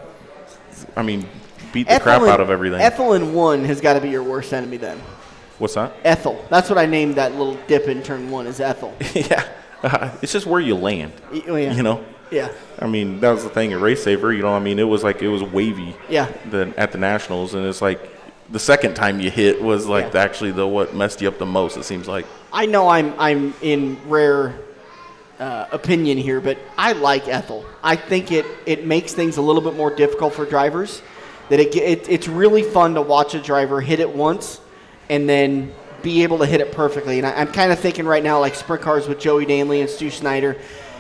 [0.96, 1.28] I mean,
[1.74, 2.82] beat the crap out of everything.
[2.82, 5.00] Ethel in one has got to be your worst enemy then.
[5.60, 5.94] What's that?
[6.04, 6.44] Ethel.
[6.50, 8.96] That's what I named that little dip in turn one is Ethel.
[9.14, 9.48] yeah.
[9.84, 11.14] Uh, it's just where you land.
[11.48, 11.74] Oh, yeah.
[11.74, 12.04] You know.
[12.32, 12.52] Yeah.
[12.80, 14.32] I mean, that was the thing at Race Saver.
[14.34, 15.96] You know, I mean, it was like it was wavy.
[16.10, 16.32] Yeah.
[16.50, 18.00] The, at the nationals, and it's like
[18.50, 20.22] the second time you hit was like Yeah.
[20.22, 21.78] actually the what messed you up the most.
[21.78, 22.26] It seems like.
[22.54, 24.56] I know I'm I'm in rare
[25.42, 27.66] uh, opinion here, but I like Ethel.
[27.84, 31.02] I think it it makes things a little bit more difficult for drivers.
[31.50, 34.62] That it, it it's really fun to watch a driver hit it once
[35.10, 35.74] and then
[36.04, 37.18] be able to hit it perfectly.
[37.18, 39.90] And I, I'm kind of thinking right now like sprint cars with Joey Danley and
[39.90, 40.58] Stu Snyder.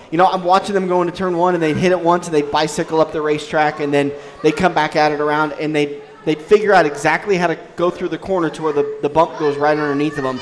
[0.09, 2.35] You know, I'm watching them go into turn one and they hit it once and
[2.35, 6.01] they bicycle up the racetrack and then they come back at it around and they
[6.25, 9.37] they figure out exactly how to go through the corner to where the, the bump
[9.39, 10.39] goes right underneath of them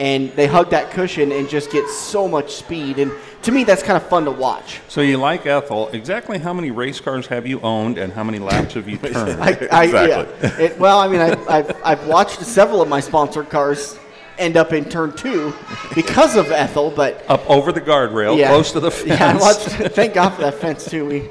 [0.00, 2.98] and they hug that cushion and just get so much speed.
[2.98, 4.80] And to me, that's kind of fun to watch.
[4.88, 5.88] So you like Ethel.
[5.88, 9.42] Exactly how many race cars have you owned and how many laps have you turned?
[9.42, 10.48] I, I, Exactly.
[10.48, 10.58] yeah.
[10.58, 13.98] It, well, I mean, I, I've, I've watched several of my sponsored cars
[14.38, 15.54] end up in turn two
[15.94, 18.48] because of Ethel, but Up over the guardrail, yeah.
[18.48, 19.08] close to the fence.
[19.20, 21.06] Yeah, I watched, thank God for that fence too.
[21.06, 21.30] We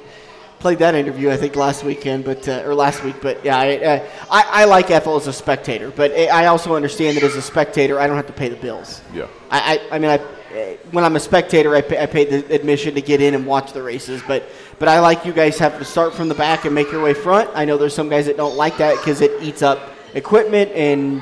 [0.60, 3.16] played that interview I think last weekend, but uh, or last week.
[3.22, 7.18] But yeah, I, uh, I I like Ethel as a spectator, but I also understand
[7.18, 9.02] that as a spectator, I don't have to pay the bills.
[9.14, 9.28] Yeah.
[9.50, 10.20] I I, I mean I.
[10.52, 13.46] uh, When I'm a spectator, I pay, I pay the admission to get in and
[13.46, 14.44] watch the races, but
[14.80, 17.14] but I like you guys have to start from the back and make your way
[17.14, 17.50] front.
[17.54, 19.80] I know there's some guys that don't like that because it eats up
[20.14, 21.22] equipment and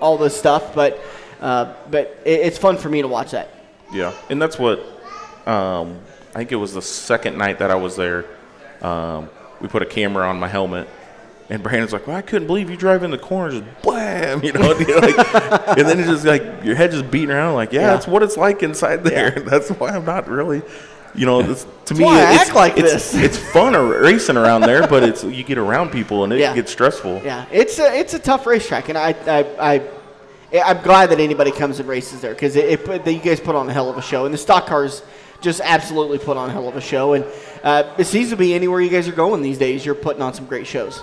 [0.00, 0.98] all this stuff, but
[1.40, 3.50] uh, but it, it's fun for me to watch that.
[3.92, 4.80] Yeah, and that's what
[5.46, 6.00] um,
[6.34, 8.24] I think it was the second night that I was there.
[8.82, 10.88] Um, we put a camera on my helmet,
[11.48, 14.52] and Brandon's like, "Well, I couldn't believe you drive in the corner, just blam, you
[14.52, 15.18] know." and, like,
[15.78, 17.86] and then it's just like your head just beating around, like, "Yeah, Yeah.
[17.94, 20.62] that's what it's like inside there." That's why I'm not really,
[21.14, 23.14] you know, this, to me, why I it's, act like it's, this.
[23.14, 26.54] It's fun racing around there, but it's you get around people and it Yeah.
[26.54, 27.22] gets stressful.
[27.24, 31.50] Yeah, it's a it's a tough racetrack, and I I, I I'm glad that anybody
[31.52, 34.02] comes and races there because it, it you guys put on a hell of a
[34.02, 35.02] show, and the stock cars
[35.40, 37.24] just absolutely put on a hell of a show, and
[37.62, 40.32] uh, it seems to be anywhere you guys are going these days, you're putting on
[40.34, 41.02] some great shows.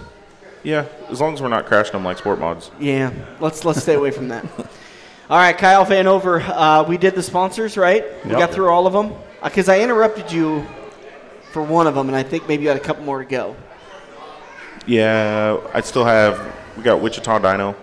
[0.64, 2.72] Yeah, as long as we're not crashing them like sport mods.
[2.80, 4.46] Yeah, let's let's stay away from that.
[5.30, 8.04] All right, Kyle Vanover, uh, we did the sponsors, right?
[8.26, 8.40] We Yep.
[8.40, 10.66] got through all of them because I interrupted you
[11.54, 13.56] for one of them, and I think maybe you had a couple more to go.
[14.86, 16.54] Yeah, I still have.
[16.78, 17.76] We got Wichita Dino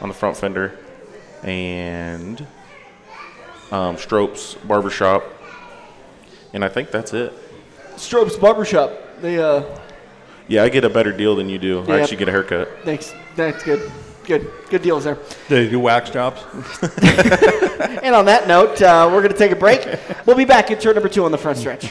[0.00, 0.76] on the front fender,
[1.42, 2.40] and
[3.70, 5.22] um, Stropes Barbershop,
[6.52, 7.32] and I think that's it.
[7.96, 8.92] Strobes Barbershop.
[9.20, 9.62] They uh,
[10.48, 11.84] Yeah, I get a better deal than you do.
[11.90, 12.68] I actually get a haircut.
[12.84, 13.14] thanks.
[13.36, 13.90] That's good.
[14.24, 14.50] Good.
[14.70, 15.18] Good deals there.
[15.48, 16.40] They do wax jobs.
[18.04, 19.86] And on that note, uh, we're going to take a break.
[20.26, 21.90] We'll be back in turn number two on the front stretch.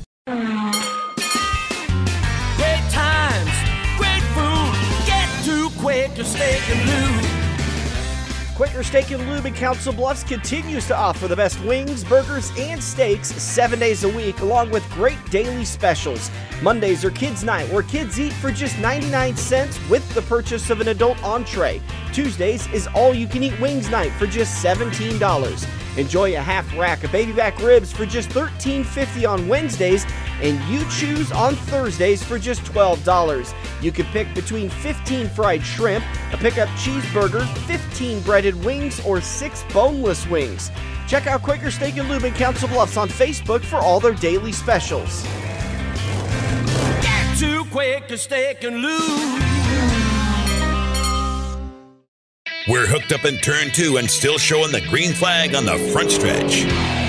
[8.61, 12.79] Quaker Steak and Lube in Council Bluffs continues to offer the best wings, burgers, and
[12.83, 16.29] steaks seven days a week, along with great daily specials.
[16.61, 20.79] Mondays are Kids Night, where kids eat for just 99 cents with the purchase of
[20.79, 21.81] an adult entree.
[22.13, 25.97] Tuesdays is All You Can Eat Wings Night for just $17.
[25.97, 30.05] Enjoy a half rack of baby back ribs for just $13.50 on Wednesdays,
[30.39, 33.55] and you choose on Thursdays for just $12.
[33.81, 39.65] You can pick between 15 fried shrimp, a pickup cheeseburger, 15 breaded wings, or 6
[39.73, 40.69] boneless wings.
[41.07, 44.51] Check out Quaker Steak and Lube in Council Bluffs on Facebook for all their daily
[44.51, 45.23] specials.
[47.01, 49.41] Get to Quaker Steak and Lube.
[52.67, 56.11] We're hooked up in turn two and still showing the green flag on the front
[56.11, 57.00] stretch.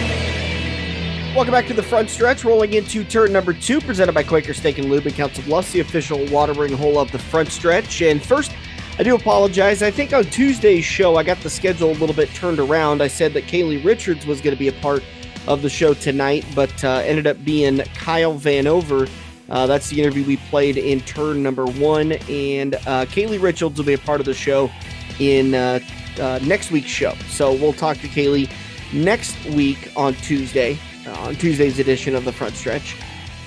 [1.35, 4.77] Welcome back to the front stretch, rolling into turn number two, presented by Quaker Steak
[4.77, 8.03] and Lube in Council Bluffs, the official watering hole of the front stretch.
[8.03, 8.53] And first,
[8.99, 9.83] I do apologize.
[9.83, 13.03] I think on Tuesday's show, I got the schedule a little bit turned around.
[13.03, 15.03] I said that Kaylee Richards was going to be a part
[15.47, 19.09] of the show tonight, but uh, ended up being Kyle Vanover.
[19.49, 23.87] Uh, that's the interview we played in turn number one, and uh, Kaylee Richards will
[23.87, 24.71] be a part of the show
[25.19, 25.81] in uh,
[26.21, 27.15] uh, next week's show.
[27.31, 28.51] So we'll talk to Kaylee
[28.93, 32.97] next week on Tuesday, on Tuesday's edition of the front stretch.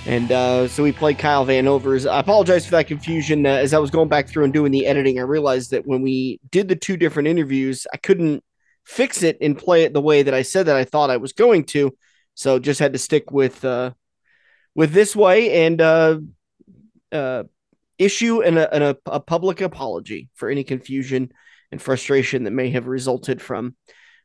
[0.05, 2.09] And uh, so we played Kyle Vanovers.
[2.09, 3.45] I apologize for that confusion.
[3.45, 6.03] Uh, as I was going back through and doing the editing, I realized that when
[6.03, 8.43] we did the two different interviews, I couldn't
[8.85, 11.33] fix it and play it the way that I said that I thought I was
[11.33, 11.95] going to.
[12.35, 13.91] So just had to stick with uh,
[14.75, 16.19] with this way and uh,
[17.11, 17.43] uh,
[17.97, 21.31] issue an, an, a, a public apology for any confusion
[21.71, 23.75] and frustration that may have resulted from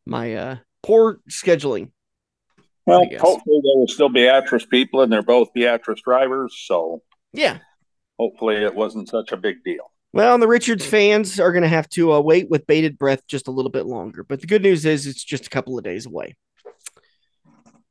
[0.04, 1.90] my uh, poor scheduling.
[2.90, 6.56] Well, hopefully there will still be Beatrice people, and they're both Beatrice drivers.
[6.66, 7.58] So yeah,
[8.18, 9.90] hopefully it wasn't such a big deal.
[10.12, 13.46] Well, the Richards fans are going to have to uh, wait with bated breath just
[13.46, 14.24] a little bit longer.
[14.24, 16.34] But the good news is it's just a couple of days away.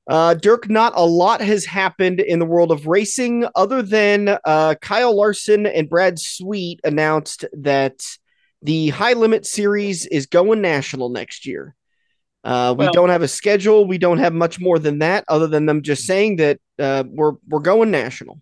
[0.09, 4.73] Uh, Dirk, not a lot has happened in the world of racing other than uh,
[4.81, 8.01] Kyle Larson and Brad Sweet announced that
[8.61, 11.75] the High Limit Series is going national next year.
[12.49, 13.85] Uh, we well, don't have a schedule.
[13.85, 17.33] We don't have much more than that, other than them just saying that uh, we're
[17.47, 18.41] we're going national.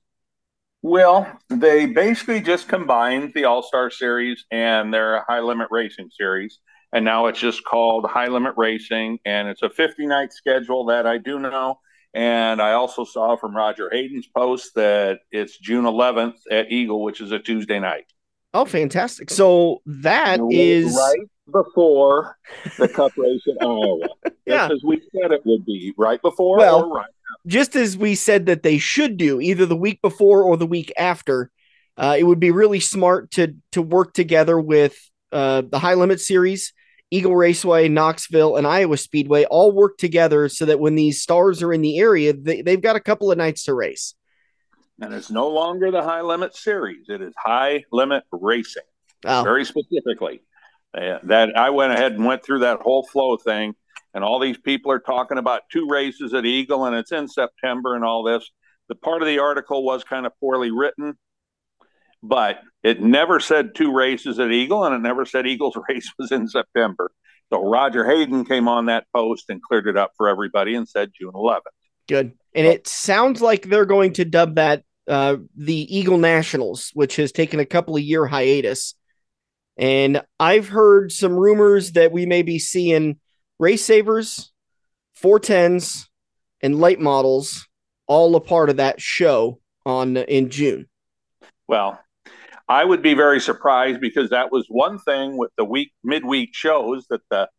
[0.82, 6.60] Well, they basically just combined the All Star Series and their High Limit Racing Series,
[6.94, 11.06] and now it's just called High Limit Racing, and it's a 50 night schedule that
[11.06, 11.78] I do know.
[12.14, 17.20] And I also saw from Roger Hayden's post that it's June 11th at Eagle, which
[17.20, 18.06] is a Tuesday night.
[18.54, 19.30] Oh, fantastic!
[19.30, 22.38] So that is right before
[22.78, 24.08] the Cup race in Iowa.
[24.46, 27.06] yeah, as we said it would be right before well, right
[27.48, 30.92] just as we said that they should do either the week before or the week
[30.98, 31.50] after.
[31.96, 34.96] Uh, it would be really smart to to work together with
[35.32, 36.74] uh, the High Limit Series,
[37.10, 41.74] Eagle Raceway, Knoxville, and Iowa Speedway all work together so that when these stars are
[41.74, 44.14] in the area, they, they've got a couple of nights to race.
[45.02, 48.84] And it's no longer the High Limit Series; it is High Limit Racing,
[49.26, 49.44] oh.
[49.44, 50.42] very specifically.
[50.94, 53.76] That I went ahead and went through that whole flow thing
[54.14, 57.96] and all these people are talking about two races at Eagle and it's in September
[57.96, 58.50] and all this.
[58.90, 61.20] The part of the article was kind of poorly written,
[62.24, 66.32] but it never said two races at Eagle and it never said Eagle's race was
[66.32, 67.12] in September.
[67.54, 71.12] So Roger Hayden came on that post and cleared it up for everybody and said
[71.16, 71.62] June 11th.
[72.08, 72.34] Good.
[72.56, 77.32] And it sounds like they're going to dub that uh, the Eagle Nationals, which has
[77.32, 78.96] taken a couple of year hiatus.
[79.78, 83.20] And I've heard some rumors that we may be seeing
[83.60, 84.52] race savers,
[85.22, 86.08] 410s,
[86.62, 87.68] and late models
[88.08, 90.88] all a part of that show on in June.
[91.68, 92.00] Well,
[92.68, 97.06] I would be very surprised because that was one thing with the week midweek shows
[97.10, 97.50] that the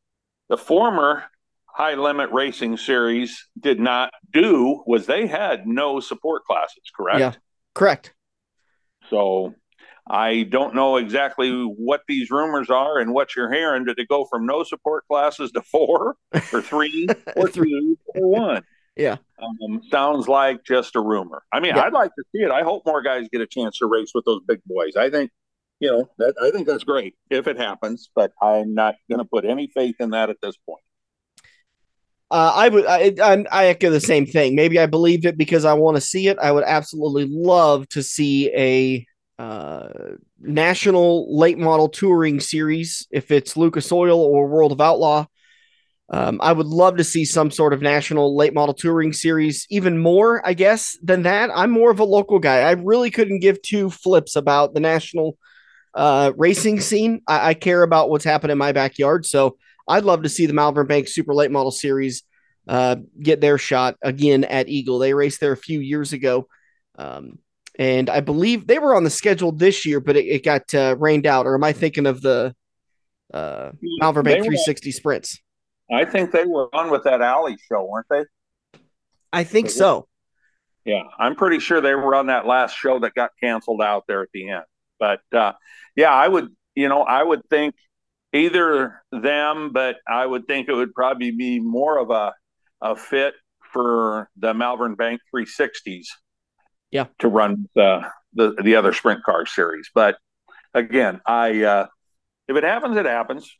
[0.48, 1.24] the former
[1.66, 7.20] high limit racing series did not do was they had no support classes, correct?
[7.20, 7.32] Yeah.
[7.74, 8.14] Correct.
[9.10, 9.54] So
[10.10, 13.84] I don't know exactly what these rumors are and what you're hearing.
[13.84, 16.16] Did it go from no support classes to four
[16.52, 18.64] or three or three or one?
[18.96, 19.16] Yeah.
[19.38, 21.42] Um, sounds like just a rumor.
[21.52, 21.82] I mean, yeah.
[21.82, 22.50] I'd like to see it.
[22.50, 24.96] I hope more guys get a chance to race with those big boys.
[24.96, 25.30] I think,
[25.78, 29.24] you know, that I think that's great if it happens, but I'm not going to
[29.24, 30.82] put any faith in that at this point.
[32.30, 34.54] Uh, I would, I, I, I echo the same thing.
[34.54, 36.38] Maybe I believed it because I want to see it.
[36.38, 39.06] I would absolutely love to see a
[39.38, 39.88] uh,
[40.40, 45.26] national late model touring series, if it's Lucas Oil or World of Outlaw.
[46.10, 49.98] Um, I would love to see some sort of national late model touring series, even
[49.98, 51.50] more, I guess, than that.
[51.54, 52.60] I'm more of a local guy.
[52.60, 55.36] I really couldn't give two flips about the national
[55.94, 57.20] uh, racing scene.
[57.28, 59.26] I-, I care about what's happening in my backyard.
[59.26, 62.22] So I'd love to see the Malvern Bank Super Late Model Series
[62.66, 64.98] uh, get their shot again at Eagle.
[64.98, 66.48] They raced there a few years ago.
[66.96, 67.38] Um,
[67.78, 70.96] and I believe they were on the schedule this year, but it, it got uh,
[70.98, 71.46] rained out.
[71.46, 72.54] Or am I thinking of the
[73.32, 75.40] uh, Malvern Bank 360 sprints?
[75.90, 78.24] I think they were on with that alley show, weren't they?
[79.32, 80.08] I think so.
[80.84, 84.22] Yeah, I'm pretty sure they were on that last show that got canceled out there
[84.22, 84.64] at the end.
[84.98, 85.52] But uh,
[85.96, 87.74] yeah, I would, you know, I would think
[88.32, 92.32] either them, but I would think it would probably be more of a
[92.80, 93.34] a fit
[93.72, 96.06] for the Malvern Bank 360s
[96.90, 97.06] yeah.
[97.18, 99.90] to run the the, the other sprint car series.
[99.94, 100.16] But
[100.74, 101.86] again i uh,
[102.46, 103.50] if it happens it happens.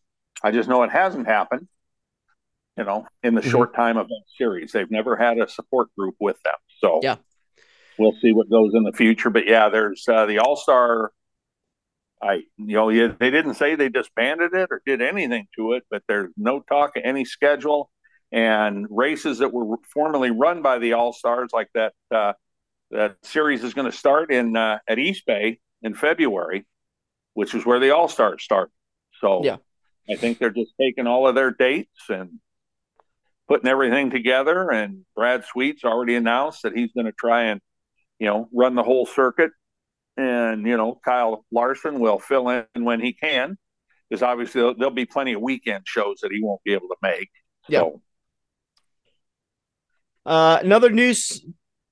[0.43, 1.69] I just know it hasn't happened
[2.77, 3.51] you know in the mm-hmm.
[3.51, 4.73] short time of that series.
[4.73, 6.55] They've never had a support group with them.
[6.81, 7.17] So yeah.
[7.99, 9.31] we'll see what goes in the future.
[9.31, 11.13] But yeah there's uh, the all-star
[12.21, 16.03] I, you know, they didn't say they disbanded it or did anything to it, but
[16.09, 17.91] there's no talk of any schedule.
[18.31, 22.35] And races that were formerly run by the All Stars, like that uh,
[22.91, 26.67] that series is going to start in uh, at East Bay in February,
[27.35, 28.71] which is where the All Stars start.
[29.21, 29.57] So yeah,
[30.09, 32.41] I think they're just taking all of their dates and
[33.49, 34.71] putting everything together.
[34.71, 37.61] And Brad Sweet's already announced that he's going to try and
[38.19, 39.51] you know run the whole circuit,
[40.17, 43.57] and you know Kyle Larson will fill in when he can.
[44.09, 46.97] because obviously there'll, there'll, be plenty of weekend shows that he won't be able to
[47.03, 47.31] make.
[47.69, 47.85] Yeah.
[50.25, 51.43] Uh, another news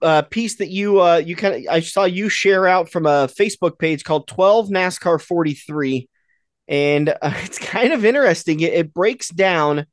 [0.07, 3.29] uh, piece that you uh, you kind of I saw you share out from a
[3.29, 6.09] Facebook page called 12 NASCAR 43,
[6.69, 8.61] and uh, it's kind of interesting.
[8.61, 9.87] It, it breaks down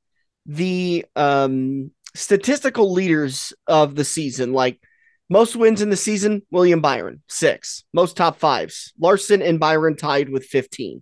[0.45, 4.80] the um, statistical leaders of the season, like
[5.30, 7.84] most wins in the season, William Byron, six.
[7.91, 11.01] Most top fives, Larson and Byron tied with 15.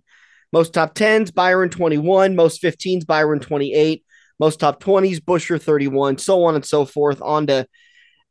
[0.54, 2.34] Most top tens, Byron 21.
[2.34, 4.04] Most 15s, Byron 28.
[4.38, 7.20] Most top 20s, Buescher 31, so on and so forth.
[7.20, 7.66] On to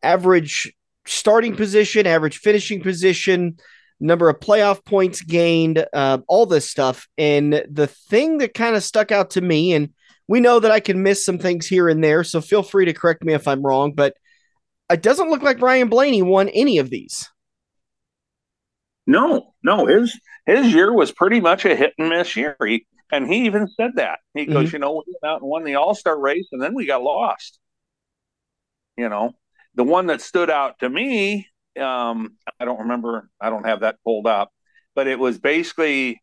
[0.03, 0.73] average
[1.05, 3.57] starting position, average finishing position,
[3.99, 7.07] number of playoff points gained, uh, all this stuff.
[7.17, 9.89] And the thing that kind of stuck out to me, and
[10.27, 12.93] we know that I can miss some things here and there, so feel free to
[12.93, 14.15] correct me if I'm wrong, but
[14.91, 17.29] it doesn't look like Ryan Blaney won any of these.
[19.07, 22.55] No, no, his his year was pretty much a hit and miss year.
[22.65, 24.19] He, and he even said that.
[24.33, 24.75] He goes, mm-hmm.
[24.75, 27.03] you know, we went out and won the All Star race, and then we got
[27.03, 27.59] lost.
[28.97, 29.33] You know,
[29.75, 31.47] the one that stood out to me,
[31.79, 33.29] um, I don't remember.
[33.39, 34.51] I don't have that pulled up,
[34.95, 36.21] but it was basically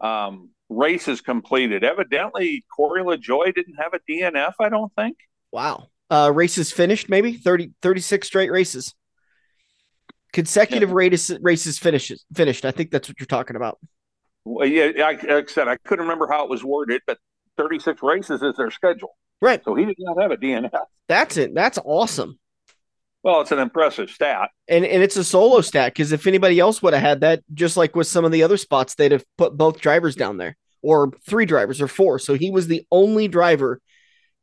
[0.00, 1.84] um, races completed.
[1.84, 4.54] Evidently, Corey LaJoie didn't have a DNF.
[4.60, 5.16] I don't think.
[5.52, 5.88] Wow.
[6.10, 8.94] Uh, races finished, maybe 30, 36 straight races.
[10.32, 10.94] Consecutive yeah.
[10.96, 12.64] races races finishes finished.
[12.64, 13.78] I think that's what you're talking about.
[14.44, 17.18] Well, yeah, like I said, I couldn't remember how it was worded, but
[17.56, 19.16] 36 races is their schedule.
[19.40, 19.62] Right.
[19.64, 20.70] So he did not have a DNF.
[21.08, 21.54] That's it.
[21.54, 22.38] That's awesome.
[23.24, 24.50] Well, it's an impressive stat.
[24.68, 27.74] And and it's a solo stat because if anybody else would have had that, just
[27.74, 31.10] like with some of the other spots, they'd have put both drivers down there, or
[31.26, 32.18] three drivers, or four.
[32.18, 33.80] So he was the only driver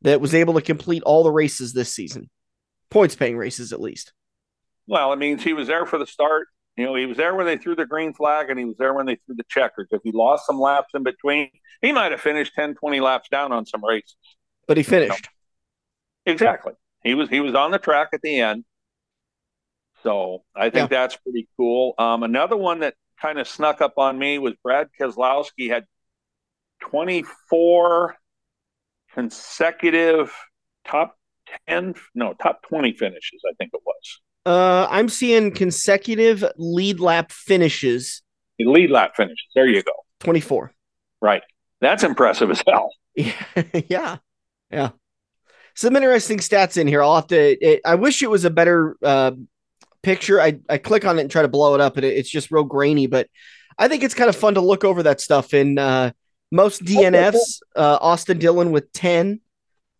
[0.02, 2.28] that was able to complete all the races this season,
[2.90, 4.12] points paying races at least.
[4.88, 6.48] Well, it means he was there for the start.
[6.76, 8.94] You know, he was there when they threw the green flag and he was there
[8.94, 9.88] when they threw the checkers.
[9.92, 11.50] If he lost some laps in between,
[11.82, 14.16] he might have finished 10, 20 laps down on some races.
[14.66, 15.28] But he finished.
[16.26, 16.32] You know?
[16.32, 16.72] Exactly.
[17.04, 18.64] He was he was on the track at the end.
[20.02, 20.98] So I think yeah.
[20.98, 21.94] that's pretty cool.
[21.98, 25.84] Um, another one that kind of snuck up on me was Brad Keselowski had
[26.80, 28.16] 24
[29.14, 30.32] consecutive
[30.86, 31.16] top
[31.68, 34.20] 10, no, top 20 finishes, I think it was.
[34.44, 38.22] Uh, I'm seeing consecutive lead lap finishes.
[38.58, 39.46] Lead lap finishes.
[39.54, 39.92] There you go.
[40.20, 40.72] 24.
[41.20, 41.42] Right.
[41.80, 42.92] That's impressive as hell.
[43.14, 44.18] yeah.
[44.70, 44.90] Yeah.
[45.74, 47.02] Some interesting stats in here.
[47.02, 47.36] I'll have to,
[47.66, 49.32] it, I wish it was a better uh,
[50.02, 50.40] picture.
[50.40, 52.50] I, I click on it and try to blow it up and it, it's just
[52.50, 53.28] real grainy, but
[53.78, 55.54] I think it's kind of fun to look over that stuff.
[55.54, 56.12] In uh,
[56.50, 59.40] most DNFs, uh, Austin Dillon with 10.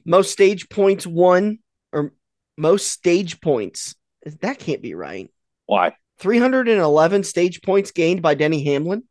[0.05, 1.59] Most stage points, one.
[1.93, 2.13] Or
[2.57, 3.95] most stage points.
[4.41, 5.31] That can't be right.
[5.67, 5.95] Why?
[6.19, 9.03] 311 stage points gained by Denny Hamlin.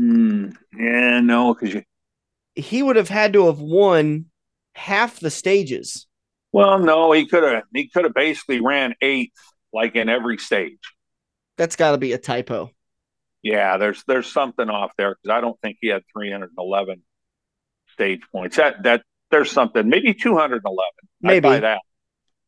[0.00, 1.82] Mm, yeah, no, because you...
[2.54, 4.26] he would have had to have won
[4.74, 6.06] half the stages.
[6.52, 7.64] Well, no, he could have.
[7.72, 9.32] He could have basically ran eighth,
[9.72, 10.78] like in every stage.
[11.56, 12.70] That's got to be a typo.
[13.42, 17.02] Yeah, there's there's something off there because I don't think he had 311
[17.92, 18.56] stage points.
[18.56, 20.82] That that there's something maybe 211.
[21.22, 21.80] Maybe that.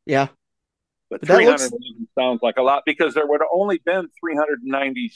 [0.04, 0.28] Yeah,
[1.10, 2.12] but, but 311 looks...
[2.18, 5.12] sounds like a lot because there would have only been 390.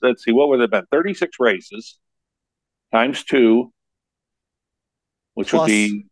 [0.00, 1.98] Let's see, what would have been 36 races
[2.92, 3.72] times two,
[5.34, 5.60] which plus...
[5.62, 6.06] would be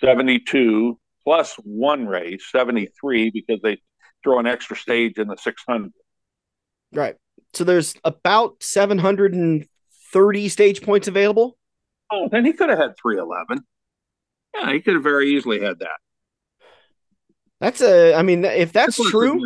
[0.00, 3.78] 72 plus one race, 73 because they
[4.24, 5.92] throw an extra stage in the 600.
[6.92, 7.14] Right.
[7.52, 11.56] So there's about 730 stage points available.
[12.10, 13.64] Oh, then he could have had 311.
[14.56, 15.98] Yeah, he could have very easily had that.
[17.60, 19.40] That's a, I mean, if that's, that's true,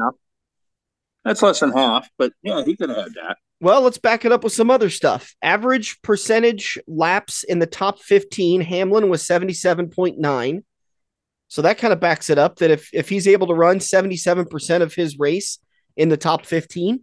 [1.24, 3.36] that's less than half, but yeah, he could have had that.
[3.60, 5.34] Well, let's back it up with some other stuff.
[5.42, 10.62] Average percentage laps in the top 15, Hamlin was 77.9.
[11.48, 14.82] So that kind of backs it up that if, if he's able to run 77%
[14.82, 15.58] of his race
[15.96, 17.00] in the top 15,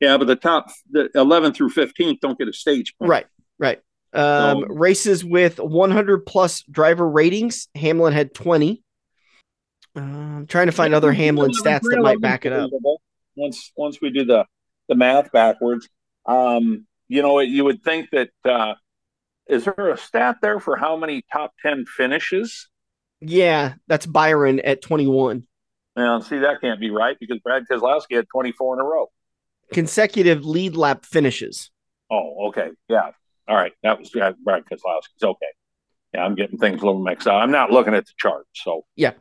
[0.00, 3.08] yeah, but the top the 11 through 15 don't get a stage point.
[3.08, 3.26] Right,
[3.58, 3.78] right.
[4.12, 8.82] Um, so, races with 100 plus driver ratings, Hamlin had 20.
[9.96, 12.70] Uh, I'm trying to find other Hamlin stats that might back it up.
[13.36, 14.44] Once once we do the
[14.88, 15.88] the math backwards,
[16.26, 18.74] um, you know, you would think that uh,
[19.48, 22.68] is there a stat there for how many top 10 finishes?
[23.28, 25.46] Yeah, that's Byron at 21.
[25.96, 29.10] Now, see, that can't be right because Brad Keselowski had 24 in a row
[29.72, 31.70] consecutive lead lap finishes.
[32.10, 32.70] Oh, okay.
[32.88, 33.10] Yeah.
[33.48, 33.72] All right.
[33.82, 35.22] That was yeah, Brad Keselowski's.
[35.22, 35.46] Okay.
[36.14, 37.34] Yeah, I'm getting things a little mixed up.
[37.34, 38.46] I'm not looking at the chart.
[38.54, 39.12] So yeah.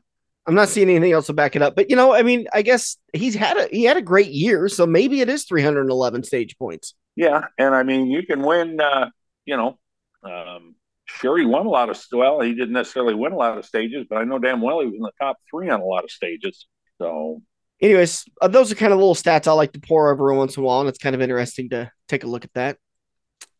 [0.45, 1.76] I'm not seeing anything else to back it up.
[1.76, 4.68] But you know, I mean, I guess he's had a he had a great year,
[4.68, 6.95] so maybe it is 311 stage points.
[7.16, 8.82] Yeah, and I mean, you can win.
[8.82, 9.10] Uh,
[9.45, 9.78] you know,
[10.24, 10.76] Um,
[11.06, 14.06] sure, he won a lot of well, he didn't necessarily win a lot of stages,
[14.10, 16.12] but I know damn well he was in the top three on a lot of
[16.12, 16.68] stages.
[16.99, 17.41] So,
[17.82, 20.64] anyways, uh, those are kind of little stats I like to pour over once in
[20.64, 22.78] a while, and it's kind of interesting to take a look at that.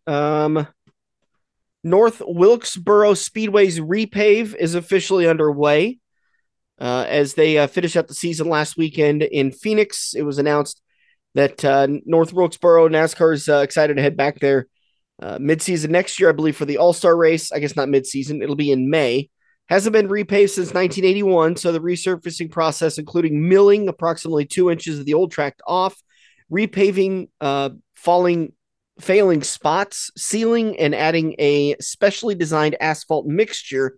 [0.08, 0.68] Um,
[1.84, 6.00] North Wilkesboro Speedway's repave is officially underway.
[6.80, 10.82] Uh, as they uh, finished up the season last weekend in Phoenix, it was announced
[11.36, 14.68] that uh, North Wilkesboro NASCAR is uh, excited to head back there
[15.24, 17.52] uh, midseason next year, I believe, for the All Star race.
[17.52, 19.30] I guess not midseason; it'll be in May.
[19.70, 25.06] Hasn't been repaved since 1981, so the resurfacing process, including milling approximately two inches of
[25.06, 25.96] the old track off,
[26.52, 28.52] repaving uh, falling
[29.00, 33.98] failing spots, sealing, and adding a specially designed asphalt mixture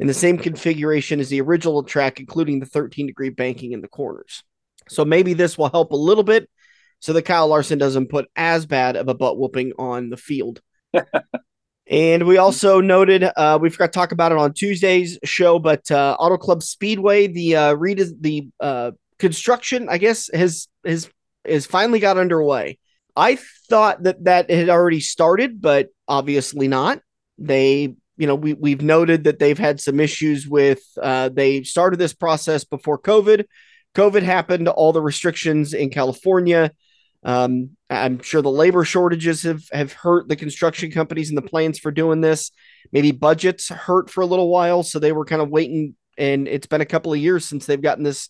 [0.00, 3.88] in the same configuration as the original track, including the 13 degree banking in the
[3.88, 4.42] corners.
[4.88, 6.50] So maybe this will help a little bit
[7.04, 10.62] so that Kyle Larson doesn't put as bad of a butt whooping on the field.
[11.86, 15.90] and we also noted uh, we forgot to talk about it on Tuesday's show, but
[15.90, 21.10] uh, Auto Club Speedway, the uh, read the uh, construction, I guess, has has
[21.44, 22.78] has finally got underway.
[23.14, 23.36] I
[23.68, 27.00] thought that that had already started, but obviously not.
[27.36, 30.80] They, you know, we we've noted that they've had some issues with.
[30.98, 33.44] Uh, they started this process before COVID.
[33.94, 34.68] COVID happened.
[34.68, 36.72] All the restrictions in California
[37.24, 41.78] um, I'm sure the labor shortages have, have hurt the construction companies and the plans
[41.78, 42.50] for doing this.
[42.92, 45.96] Maybe budgets hurt for a little while, so they were kind of waiting.
[46.18, 48.28] And it's been a couple of years since they've gotten this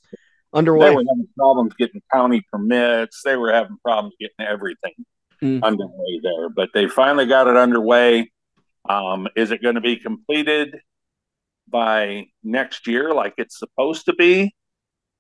[0.53, 0.91] underway.
[0.91, 3.23] They were having problems getting county permits.
[3.25, 4.95] They were having problems getting everything
[5.43, 5.63] mm.
[5.63, 8.31] underway there, but they finally got it underway.
[8.89, 10.77] Um, is it going to be completed
[11.69, 14.55] by next year, like it's supposed to be?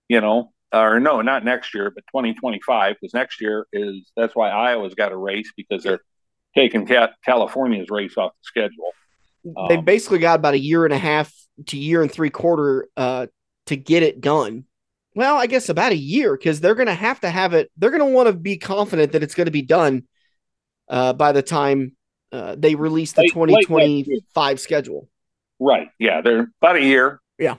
[0.08, 4.50] You know, or no, not next year, but 2025, because next year is that's why
[4.50, 6.00] Iowa's got a race because they're
[6.54, 6.86] taking
[7.24, 8.92] California's race off the schedule.
[9.68, 11.32] They've um, basically got about a year and a half
[11.66, 13.26] to year and three quarter uh,
[13.66, 14.64] to get it done.
[15.14, 17.70] Well, I guess about a year because they're going to have to have it.
[17.76, 20.04] They're going to want to be confident that it's going to be done
[20.88, 21.96] uh, by the time
[22.32, 25.08] uh, they release the late, 2025 late schedule.
[25.60, 25.88] Right.
[25.98, 26.20] Yeah.
[26.20, 27.20] They're about a year.
[27.38, 27.56] Yeah.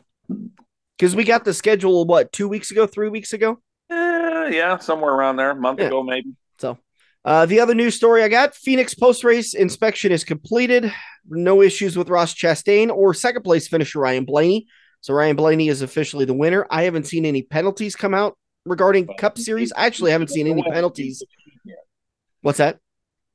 [0.98, 3.60] Because we got the schedule, what, two weeks ago, three weeks ago?
[3.90, 5.88] Uh, yeah, somewhere around there, a month yeah.
[5.88, 6.34] ago, maybe.
[6.58, 6.78] So,
[7.24, 10.92] uh, the other news story I got Phoenix post race inspection is completed.
[11.28, 14.68] No issues with Ross Chastain or second place finisher Ryan Blaney.
[15.02, 16.66] So, Ryan Blaney is officially the winner.
[16.70, 19.74] I haven't seen any penalties come out regarding Cup Series.
[19.74, 21.24] I actually haven't seen any penalties.
[22.42, 22.80] What's that?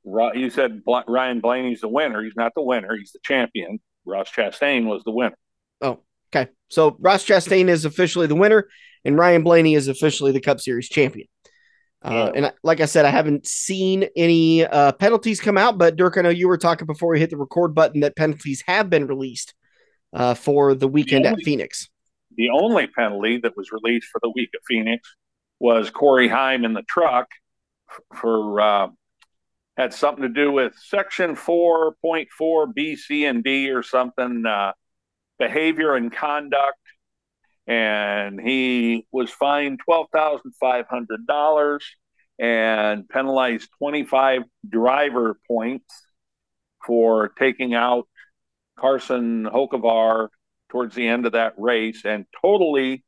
[0.03, 2.23] You said Ryan Blaney's the winner.
[2.23, 3.79] He's not the winner, he's the champion.
[4.03, 5.37] Ross Chastain was the winner.
[5.79, 5.99] Oh,
[6.33, 6.49] Okay.
[6.69, 8.67] So Ross Chastain is officially the winner,
[9.03, 11.27] and Ryan Blaney is officially the Cup Series champion.
[12.03, 15.95] Uh, and I, like I said, I haven't seen any uh, penalties come out, but
[15.95, 18.89] Dirk, I know you were talking before we hit the record button that penalties have
[18.89, 19.53] been released
[20.11, 21.89] uh, for the weekend the only, at Phoenix.
[22.37, 25.15] The only penalty that was released for the week at Phoenix
[25.59, 27.27] was Corey Heim in the truck
[28.15, 28.87] for uh,
[29.77, 34.43] had something to do with Section 4.4 B, C, and D or something.
[35.41, 36.77] Behavior and conduct,
[37.65, 41.83] and he was fined twelve thousand five hundred dollars
[42.37, 45.91] and penalized twenty five driver points
[46.85, 48.07] for taking out
[48.77, 50.27] Carson Hocevar
[50.69, 53.03] towards the end of that race and totally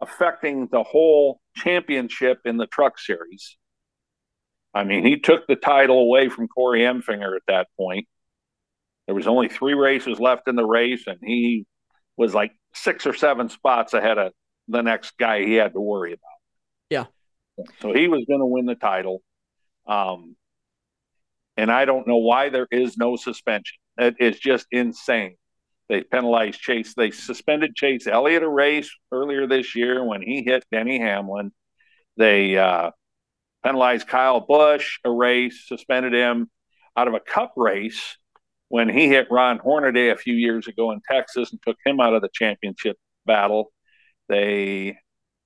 [0.00, 3.56] affecting the whole championship in the truck series.
[4.74, 8.08] I mean, he took the title away from Corey Enfinger at that point.
[9.10, 11.66] There was only three races left in the race, and he
[12.16, 14.32] was like six or seven spots ahead of
[14.68, 16.20] the next guy he had to worry about.
[16.90, 17.06] Yeah.
[17.80, 19.20] So he was going to win the title.
[19.84, 20.36] Um,
[21.56, 23.78] and I don't know why there is no suspension.
[23.98, 25.34] It is just insane.
[25.88, 26.94] They penalized Chase.
[26.94, 31.50] They suspended Chase Elliott a race earlier this year when he hit Denny Hamlin.
[32.16, 32.92] They uh,
[33.64, 36.48] penalized Kyle Busch a race, suspended him
[36.96, 38.16] out of a cup race
[38.70, 42.14] when he hit Ron Hornaday a few years ago in Texas and took him out
[42.14, 42.96] of the championship
[43.26, 43.72] battle.
[44.28, 44.96] They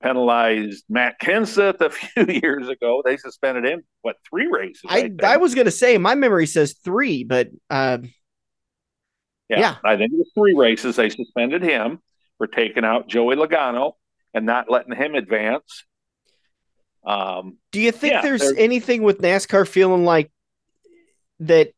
[0.03, 3.03] penalized Matt Kenseth a few years ago.
[3.03, 4.83] They suspended him, what, three races?
[4.87, 7.99] I, I, I was going to say, my memory says three, but uh,
[9.49, 10.97] yeah, yeah, I think it was three races.
[10.97, 12.01] They suspended him
[12.37, 13.93] for taking out Joey Logano
[14.35, 15.85] and not letting him advance.
[17.07, 20.31] Um, Do you think yeah, there's, there's anything with NASCAR feeling like
[21.41, 21.73] that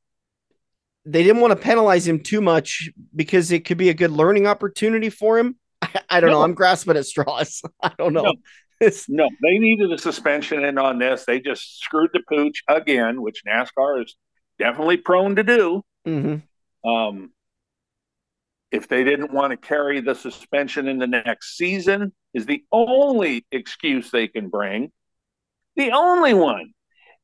[1.07, 4.47] they didn't want to penalize him too much because it could be a good learning
[4.47, 5.57] opportunity for him.
[5.83, 6.39] I, I don't no.
[6.39, 6.43] know.
[6.43, 7.63] I'm grasping at straws.
[7.83, 8.23] I don't know.
[8.23, 8.35] No.
[9.09, 9.29] no.
[9.43, 11.25] they needed a suspension in on this.
[11.25, 14.17] They just screwed the pooch again, which NASCAR is
[14.59, 15.83] definitely prone to do.
[16.07, 16.89] Mm-hmm.
[16.89, 17.31] Um,
[18.71, 23.47] if they didn't want to carry the suspension in the next season, is the only
[23.51, 24.91] excuse they can bring.
[25.77, 26.73] The only one.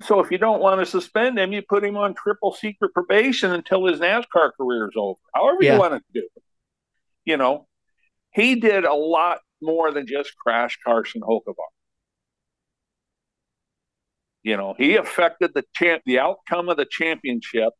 [0.02, 3.52] So if you don't want to suspend him, you put him on triple secret probation
[3.52, 5.18] until his NASCAR career is over.
[5.34, 5.74] However yeah.
[5.74, 6.42] you want to do it.
[7.24, 7.66] You know,
[8.32, 11.54] he did a lot more than just crash Carson Hocevar.
[14.42, 17.72] You know, he affected the champ, the outcome of the championship,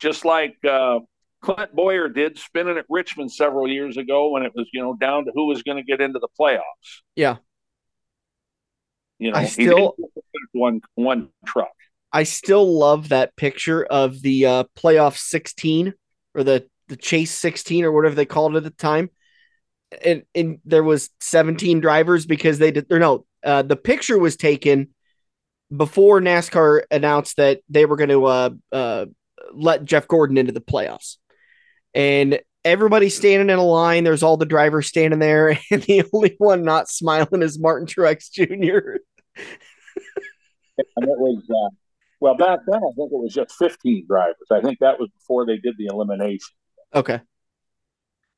[0.00, 0.98] just like uh,
[1.42, 5.26] Clint Bowyer did spinning at Richmond several years ago when it was, you know, down
[5.26, 7.02] to who was going to get into the playoffs.
[7.14, 7.36] Yeah.
[9.22, 9.94] You know, I still
[10.50, 11.70] one one truck.
[12.12, 15.94] I still love that picture of the uh, playoff 16
[16.34, 19.10] or the the chase 16 or whatever they called it at the time.
[20.04, 24.36] And, and there was 17 drivers because they did or no, uh, the picture was
[24.36, 24.88] taken
[25.74, 29.06] before NASCAR announced that they were going to uh, uh,
[29.54, 31.18] let Jeff Gordon into the playoffs.
[31.94, 34.04] And everybody's standing in a line.
[34.04, 38.30] There's all the drivers standing there, and the only one not smiling is Martin Truex
[38.30, 39.01] Jr.
[39.36, 41.74] and it was, uh,
[42.20, 44.36] well, back then, I think it was just 15 drivers.
[44.50, 46.54] I think that was before they did the elimination.
[46.94, 47.20] Okay.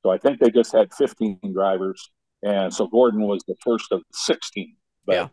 [0.02, 2.10] So I think they just had 15 drivers.
[2.42, 4.76] And so Gordon was the first of 16.
[5.06, 5.28] But yeah.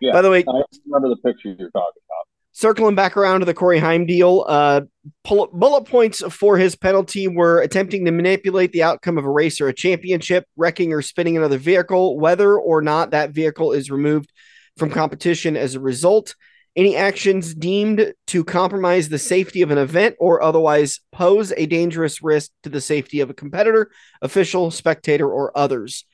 [0.00, 0.12] Yeah.
[0.12, 2.26] By the way, I remember the picture you're talking about.
[2.52, 4.80] Circling back around to the Corey Heim deal, uh,
[5.24, 9.68] bullet points for his penalty were attempting to manipulate the outcome of a race or
[9.68, 14.32] a championship, wrecking or spinning another vehicle, whether or not that vehicle is removed
[14.78, 16.34] from competition as a result.
[16.76, 22.22] Any actions deemed to compromise the safety of an event or otherwise pose a dangerous
[22.22, 23.90] risk to the safety of a competitor,
[24.22, 26.04] official, spectator, or others.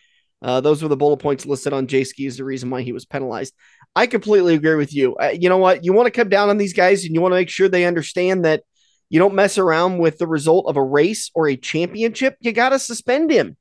[0.40, 3.06] Uh, those were the bullet points listed on Jayski as the reason why he was
[3.06, 3.54] penalized.
[3.96, 5.16] I completely agree with you.
[5.16, 5.84] Uh, you know what?
[5.84, 7.84] You want to come down on these guys and you want to make sure they
[7.86, 8.62] understand that
[9.08, 12.36] you don't mess around with the result of a race or a championship.
[12.40, 13.56] You got to suspend him.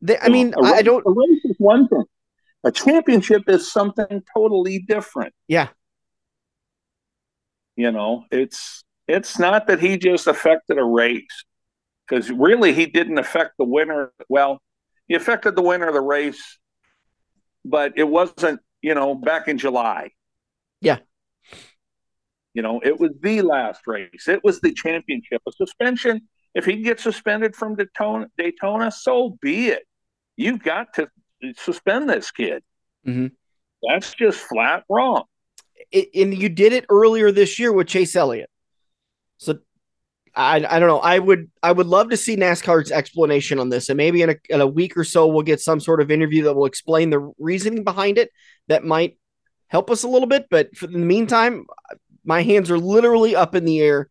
[0.00, 1.04] They, I mean, race, I don't.
[1.06, 2.04] A race is one thing.
[2.66, 5.32] A championship is something totally different.
[5.46, 5.68] Yeah.
[7.76, 11.44] You know, it's it's not that he just affected a race
[12.06, 14.12] because really he didn't affect the winner.
[14.28, 14.60] Well,
[15.06, 16.58] he affected the winner of the race,
[17.64, 20.10] but it wasn't, you know, back in July.
[20.80, 20.98] Yeah.
[22.52, 24.26] You know, it was the last race.
[24.26, 25.40] It was the championship.
[25.46, 29.84] A suspension, if he gets suspended from Daytona, Daytona so be it.
[30.36, 31.08] You've got to
[31.56, 32.62] suspend this kid.
[33.06, 33.28] Mm-hmm.
[33.88, 35.24] That's just flat wrong.
[35.92, 38.50] It, and you did it earlier this year with Chase Elliott.
[39.38, 39.58] So
[40.34, 41.00] I, I don't know.
[41.00, 44.36] I would I would love to see NASCAR's explanation on this, and maybe in a,
[44.50, 47.32] in a week or so we'll get some sort of interview that will explain the
[47.38, 48.30] reasoning behind it.
[48.68, 49.18] That might
[49.68, 50.46] help us a little bit.
[50.50, 51.66] But for the meantime,
[52.24, 54.10] my hands are literally up in the air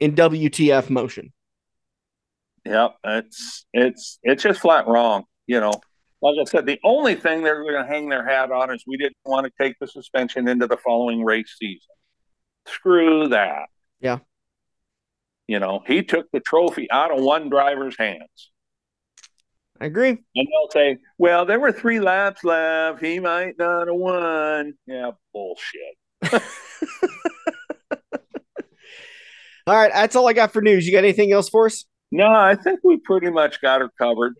[0.00, 1.32] in WTF motion.
[2.64, 5.24] Yep, it's it's it's just flat wrong.
[5.46, 5.74] You know,
[6.24, 8.96] like I said, the only thing they're going to hang their hat on is we
[8.96, 11.90] didn't want to take the suspension into the following race season.
[12.66, 13.66] Screw that.
[14.00, 14.20] Yeah.
[15.46, 18.50] You know, he took the trophy out of one driver's hands.
[19.78, 20.08] I agree.
[20.08, 23.04] And they'll say, well, there were three laps left.
[23.04, 24.72] He might not have won.
[24.86, 25.96] Yeah, bullshit.
[29.66, 29.92] all right.
[29.92, 30.86] That's all I got for news.
[30.86, 31.84] You got anything else for us?
[32.10, 34.32] No, I think we pretty much got her covered.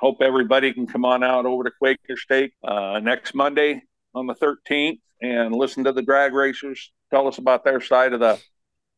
[0.00, 3.82] Hope everybody can come on out over to Quaker Steak uh, next Monday
[4.14, 8.20] on the 13th and listen to the drag racers tell us about their side of
[8.20, 8.40] the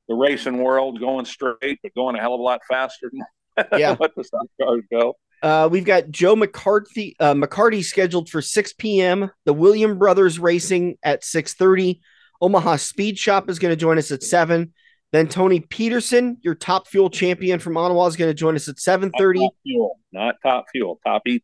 [0.08, 3.96] the racing world going straight, but going a hell of a lot faster than yeah.
[3.98, 5.14] let the stock cars go.
[5.42, 9.30] Uh, we've got Joe McCarthy uh, McCarty scheduled for 6 p.m.
[9.44, 12.00] The William Brothers Racing at 6:30.
[12.40, 14.72] Omaha Speed Shop is going to join us at seven.
[15.12, 18.76] Then Tony Peterson, your top fuel champion from Onawa, is going to join us at
[18.76, 19.40] 7:30.
[19.40, 21.42] Not fuel, not top fuel, top ET.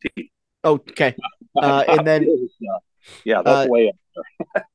[0.65, 1.15] Okay,
[1.61, 2.27] uh, and then
[3.23, 3.95] yeah, that's uh, way up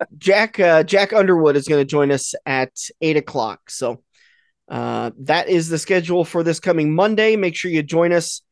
[0.18, 2.70] Jack uh, Jack Underwood is going to join us at
[3.00, 3.68] eight o'clock.
[3.68, 4.02] So
[4.68, 7.36] uh, that is the schedule for this coming Monday.
[7.36, 8.42] Make sure you join us,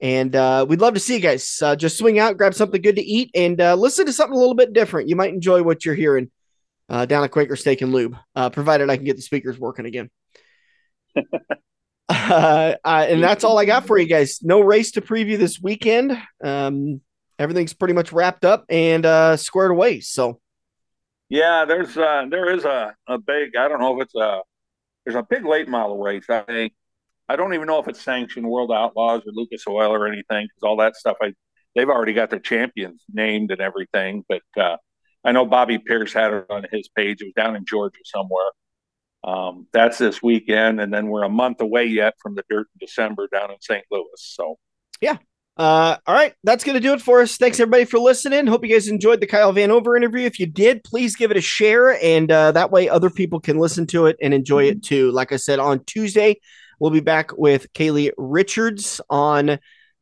[0.00, 1.60] and uh, we'd love to see you guys.
[1.62, 4.40] Uh, just swing out, grab something good to eat, and uh, listen to something a
[4.40, 5.08] little bit different.
[5.08, 6.30] You might enjoy what you're hearing
[6.88, 9.86] uh, down at Quaker Steak and Lube, uh, provided I can get the speakers working
[9.86, 10.10] again.
[12.08, 14.40] uh, and that's all I got for you guys.
[14.42, 16.20] No race to preview this weekend.
[16.42, 17.00] Um,
[17.38, 20.00] everything's pretty much wrapped up and uh, squared away.
[20.00, 20.40] So,
[21.28, 23.56] yeah, there's uh, there is a, a big.
[23.56, 24.40] I don't know if it's a
[25.04, 26.24] there's a big late model race.
[26.28, 26.72] I think
[27.28, 30.62] I don't even know if it's sanctioned World Outlaws or Lucas Oil or anything because
[30.62, 31.16] all that stuff.
[31.22, 31.32] I
[31.74, 34.24] they've already got their champions named and everything.
[34.28, 34.76] But uh,
[35.24, 37.20] I know Bobby Pierce had it on his page.
[37.22, 38.50] It was down in Georgia somewhere.
[39.24, 42.86] um, that's this weekend, and then we're a month away yet from the Dirt in
[42.86, 43.84] December down in St.
[43.90, 44.06] Louis.
[44.16, 44.58] So,
[45.00, 45.18] yeah.
[45.56, 47.36] Uh, all right, that's going to do it for us.
[47.36, 48.46] Thanks everybody for listening.
[48.46, 50.22] Hope you guys enjoyed the Kyle Vanover interview.
[50.22, 53.58] If you did, please give it a share, and uh, that way other people can
[53.58, 55.12] listen to it and enjoy it too.
[55.12, 56.40] Like I said, on Tuesday
[56.80, 59.58] we'll be back with Kaylee Richards on,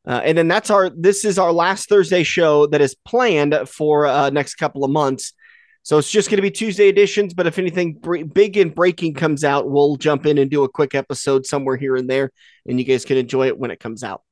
[0.06, 0.90] uh, and then that's our.
[0.90, 5.34] This is our last Thursday show that is planned for uh, next couple of months.
[5.82, 7.34] So it's just going to be Tuesday editions.
[7.34, 8.00] But if anything
[8.32, 11.96] big and breaking comes out, we'll jump in and do a quick episode somewhere here
[11.96, 12.32] and there,
[12.66, 14.22] and you guys can enjoy it when it comes out.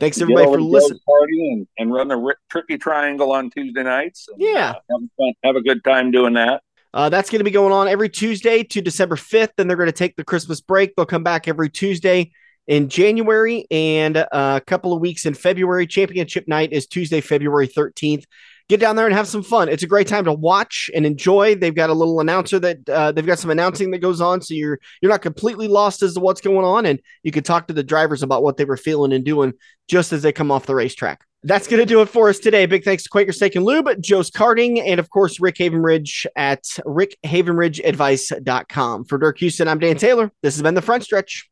[0.00, 1.00] Thanks everybody for listening.
[1.04, 4.28] Party and, and run the tricky triangle on Tuesday nights.
[4.28, 6.62] And, yeah, uh, have, fun, have a good time doing that.
[6.94, 9.50] Uh, that's going to be going on every Tuesday to December 5th.
[9.56, 10.94] Then they're going to take the Christmas break.
[10.94, 12.30] They'll come back every Tuesday
[12.68, 15.88] in January and uh, a couple of weeks in February.
[15.88, 18.24] Championship night is Tuesday, February 13th
[18.68, 19.68] get down there and have some fun.
[19.68, 21.54] It's a great time to watch and enjoy.
[21.54, 24.54] They've got a little announcer that uh, they've got some announcing that goes on, so
[24.54, 27.74] you're you're not completely lost as to what's going on, and you can talk to
[27.74, 29.52] the drivers about what they were feeling and doing
[29.88, 31.24] just as they come off the racetrack.
[31.44, 32.66] That's going to do it for us today.
[32.66, 36.64] Big thanks to Quaker Steak and Lube, Joe's Karting, and of course, Rick Havenridge at
[36.84, 39.04] rickhavenridgeadvice.com.
[39.04, 40.32] For Dirk Houston, I'm Dan Taylor.
[40.42, 41.48] This has been The Front Stretch.